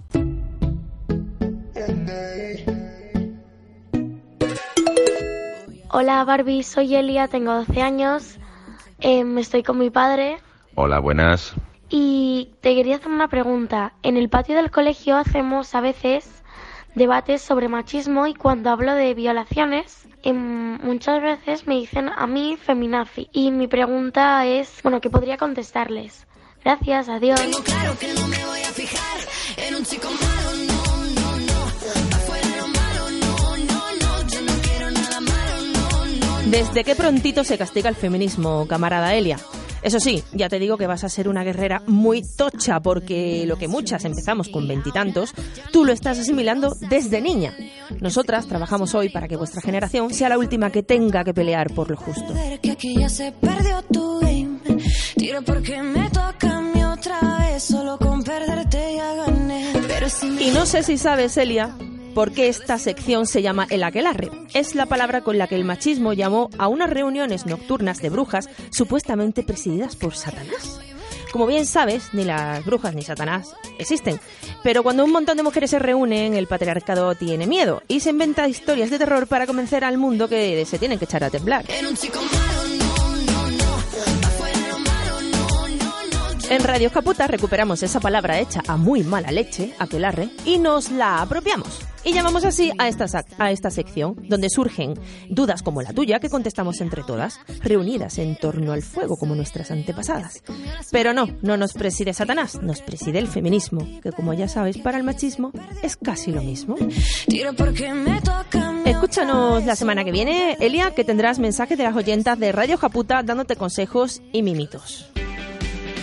Hola 5.90 6.24
Barbie, 6.26 6.62
soy 6.62 6.94
Elia, 6.94 7.28
tengo 7.28 7.54
12 7.56 7.82
años, 7.82 8.38
em, 9.00 9.36
estoy 9.40 9.64
con 9.64 9.80
mi 9.80 9.90
padre 9.90 10.38
Hola, 10.78 11.00
buenas. 11.00 11.56
Y 11.90 12.52
te 12.62 12.76
quería 12.76 12.98
hacer 12.98 13.12
una 13.12 13.28
pregunta. 13.28 13.94
En 14.04 14.18
el 14.18 14.30
patio 14.30 14.56
del 14.56 14.72
colegio 14.72 15.18
hacemos 15.18 15.74
a 15.76 15.82
veces 15.82 16.44
debates 16.96 17.42
sobre 17.42 17.68
machismo 17.68 18.26
y 18.28 18.34
cuando 18.34 18.70
hablo 18.70 18.94
de 18.96 19.14
violaciones, 19.14 20.08
em, 20.24 20.80
muchas 20.82 21.22
veces 21.22 21.68
me 21.68 21.76
dicen 21.76 22.10
a 22.10 22.26
mí 22.26 22.58
feminazi. 22.58 23.30
Y 23.32 23.52
mi 23.52 23.68
pregunta 23.68 24.46
es, 24.46 24.82
bueno, 24.82 25.02
¿qué 25.02 25.10
podría 25.10 25.38
contestarles? 25.38 26.26
Gracias, 26.64 27.10
adiós. 27.10 27.40
Claro 27.64 27.98
que 28.00 28.14
no 28.14 28.28
me 28.28 28.46
voy 28.46 28.62
a 28.62 28.72
fijar 28.72 29.20
en 29.58 29.76
un 29.76 29.84
chico 29.86 30.08
malo, 30.10 30.56
no, 30.66 30.98
no, 31.10 31.40
no. 31.40 32.16
Afuera 32.16 32.48
lo 32.58 32.68
malo, 32.68 33.10
no, 33.12 33.58
no, 33.58 33.92
no. 34.02 34.28
Yo 34.28 34.42
no 34.42 34.54
quiero 34.64 34.92
nada 34.92 35.22
malo, 35.22 35.62
no, 35.74 36.42
no. 36.44 36.50
¿Desde 36.50 36.84
qué 36.84 36.96
prontito 36.96 37.44
se 37.44 37.58
castiga 37.58 37.90
el 37.90 37.96
feminismo, 37.96 38.68
camarada 38.68 39.14
Elia? 39.14 39.38
Eso 39.82 40.00
sí, 40.00 40.24
ya 40.34 40.50
te 40.50 40.60
digo 40.60 40.78
que 40.78 40.88
vas 40.88 41.04
a 41.04 41.10
ser 41.10 41.28
una 41.28 41.44
guerrera 41.44 41.82
muy 41.88 42.24
tocha, 42.24 42.80
porque 42.80 43.46
lo 43.46 43.58
que 43.58 43.68
muchas 43.68 44.06
empezamos 44.06 44.50
con 44.50 44.68
veintitantos, 44.68 45.34
tú 45.72 45.86
lo 45.86 45.94
estás 45.94 46.20
asimilando 46.20 46.76
desde 46.90 47.22
niña. 47.22 47.56
Nosotras 48.02 48.48
trabajamos 48.48 48.96
hoy 48.96 49.10
para 49.10 49.28
que 49.28 49.36
vuestra 49.36 49.62
generación 49.62 50.14
sea 50.14 50.30
la 50.30 50.38
última 50.38 50.72
que 50.72 50.84
tenga 50.84 51.24
que 51.24 51.34
pelear 51.34 51.74
por 51.74 51.92
lo 51.92 51.98
justo. 51.98 52.34
Y 60.40 60.52
no 60.52 60.66
sé 60.66 60.84
si 60.84 60.98
sabes, 60.98 61.38
Elia, 61.38 61.76
por 62.16 62.32
qué 62.32 62.48
esta 62.48 62.80
sección 62.80 63.28
se 63.28 63.42
llama 63.42 63.68
el 63.70 63.84
aquelarre. 63.84 64.32
Es 64.54 64.74
la 64.74 64.86
palabra 64.86 65.22
con 65.22 65.38
la 65.38 65.48
que 65.48 65.56
el 65.56 65.66
machismo 65.66 66.14
llamó 66.14 66.50
a 66.58 66.70
unas 66.70 66.90
reuniones 66.90 67.46
nocturnas 67.46 68.02
de 68.02 68.10
brujas 68.10 68.50
supuestamente 68.72 69.44
presididas 69.44 69.98
por 69.98 70.16
Satanás. 70.16 70.80
Como 71.34 71.46
bien 71.46 71.66
sabes, 71.66 72.14
ni 72.14 72.24
las 72.24 72.64
brujas 72.64 72.96
ni 72.96 73.02
Satanás 73.02 73.54
existen. 73.78 74.22
Pero 74.64 74.82
cuando 74.82 75.04
un 75.04 75.12
montón 75.12 75.36
de 75.36 75.44
mujeres 75.44 75.70
se 75.70 75.80
reúnen, 75.80 76.34
el 76.34 76.48
patriarcado 76.48 77.14
tiene 77.16 77.46
miedo 77.46 77.84
y 77.90 78.00
se 78.00 78.12
inventa 78.12 78.48
historias 78.48 78.90
de 78.90 78.98
terror 78.98 79.28
para 79.28 79.46
convencer 79.46 79.84
al 79.84 79.98
mundo 79.98 80.30
que 80.30 80.66
se 80.66 80.80
tienen 80.80 80.98
que 80.98 81.06
echar 81.06 81.26
a 81.26 81.30
temblar. 81.30 81.66
En 86.50 86.64
Radio 86.64 86.92
Caputa 86.92 87.26
recuperamos 87.28 87.82
esa 87.84 88.00
palabra 88.00 88.40
hecha 88.40 88.62
a 88.68 88.78
muy 88.78 89.04
mala 89.04 89.32
leche, 89.32 89.74
aquelarre, 89.80 90.30
y 90.46 90.60
nos 90.60 90.92
la 90.92 91.22
apropiamos. 91.22 91.82
Y 92.04 92.14
llamamos 92.14 92.46
así 92.46 92.72
a 92.78 92.88
esta, 92.88 93.06
sac- 93.06 93.34
a 93.40 93.50
esta 93.52 93.72
sección, 93.72 94.16
donde 94.30 94.52
surgen 94.52 94.94
dudas 95.30 95.64
como 95.64 95.82
la 95.82 95.92
tuya 95.92 96.20
que 96.20 96.30
contestamos 96.30 96.80
entre 96.82 97.02
todas, 97.04 97.40
reunidas 97.64 98.20
en 98.20 98.36
torno 98.36 98.74
al 98.74 98.84
fuego 98.84 99.18
como 99.18 99.34
nuestras 99.34 99.72
antepasadas. 99.72 100.44
Pero 100.92 101.14
no, 101.14 101.28
no 101.42 101.58
nos 101.58 101.74
preside 101.74 102.14
Satanás, 102.14 102.62
nos 102.62 102.82
preside 102.82 103.18
el 103.18 103.28
feminismo, 103.28 103.88
que 104.04 104.12
como 104.12 104.34
ya 104.34 104.48
sabes, 104.48 104.78
para 104.78 104.98
el 105.00 105.04
machismo 105.04 105.52
es 105.82 105.98
casi 105.98 106.32
lo 106.32 106.44
mismo. 106.44 106.76
Escúchanos 108.86 109.66
la 109.66 109.76
semana 109.76 110.04
que 110.06 110.12
viene, 110.12 110.58
Elia, 110.60 110.92
que 110.94 111.04
tendrás 111.04 111.40
mensajes 111.40 111.76
de 111.78 111.86
las 111.86 111.96
oyentas 111.96 112.38
de 112.40 112.52
Radio 112.52 112.78
Japuta 112.78 113.24
dándote 113.24 113.56
consejos 113.56 114.22
y 114.32 114.44
mimitos. 114.44 115.10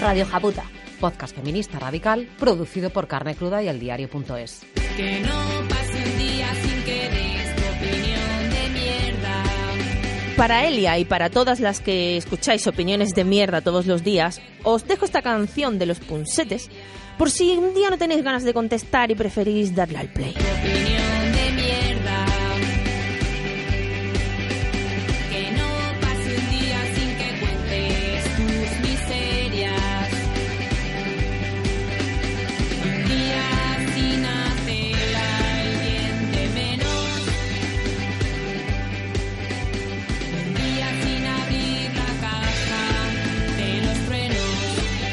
Radio 0.02 0.26
Japuta, 0.26 0.64
podcast 1.00 1.32
feminista 1.32 1.78
radical 1.78 2.28
producido 2.36 2.90
por 2.90 3.06
Carne 3.06 3.36
Cruda 3.36 3.62
y 3.62 3.68
el 3.68 3.78
diario.es. 3.78 4.66
Que 4.96 5.20
no 5.20 5.68
pase 5.68 5.92
un 5.92 6.18
día 6.18 6.48
sin 6.60 6.82
que 6.82 7.08
des 7.08 7.54
tu 7.54 7.62
opinión 7.62 8.50
de 8.50 8.80
mierda. 8.80 9.44
Para 10.36 10.66
Elia 10.66 10.98
y 10.98 11.04
para 11.04 11.30
todas 11.30 11.60
las 11.60 11.80
que 11.80 12.16
escucháis 12.16 12.66
opiniones 12.66 13.14
de 13.14 13.22
mierda 13.22 13.60
todos 13.60 13.86
los 13.86 14.02
días, 14.02 14.42
os 14.64 14.88
dejo 14.88 15.04
esta 15.04 15.22
canción 15.22 15.78
de 15.78 15.86
los 15.86 16.00
punsetes 16.00 16.68
por 17.16 17.30
si 17.30 17.52
un 17.56 17.72
día 17.72 17.88
no 17.88 17.96
tenéis 17.96 18.24
ganas 18.24 18.42
de 18.42 18.54
contestar 18.54 19.12
y 19.12 19.14
preferís 19.14 19.72
darle 19.72 19.98
al 19.98 20.08
play. 20.08 20.34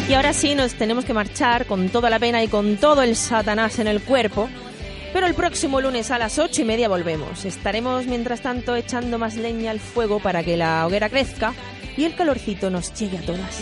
Y 0.10 0.16
ahora 0.16 0.34
sí 0.34 0.56
nos 0.56 0.74
tenemos 0.74 1.06
que 1.06 1.14
marchar 1.14 1.68
con 1.68 1.90
toda 1.90 2.10
la 2.10 2.18
pena 2.18 2.44
y 2.44 2.48
con 2.48 2.78
todo 2.78 3.04
el 3.04 3.16
satanás 3.16 3.78
en 3.78 3.88
el 3.88 4.02
cuerpo. 4.02 4.50
Pero 5.14 5.28
el 5.28 5.36
próximo 5.36 5.82
lunes 5.82 6.10
a 6.10 6.18
las 6.18 6.40
ocho 6.40 6.64
y 6.64 6.66
media 6.66 6.90
volvemos. 6.90 7.46
Estaremos 7.46 8.08
mientras 8.08 8.42
tanto 8.42 8.76
echando 8.76 9.20
más 9.20 9.36
leña 9.36 9.70
al 9.70 9.80
fuego 9.80 10.20
para 10.20 10.44
que 10.44 10.58
la 10.58 10.88
hoguera 10.88 11.10
crezca 11.10 11.54
y 11.96 12.06
el 12.06 12.16
calorcito 12.16 12.72
nos 12.72 12.92
llegue 13.00 13.20
a 13.20 13.22
todas. 13.22 13.62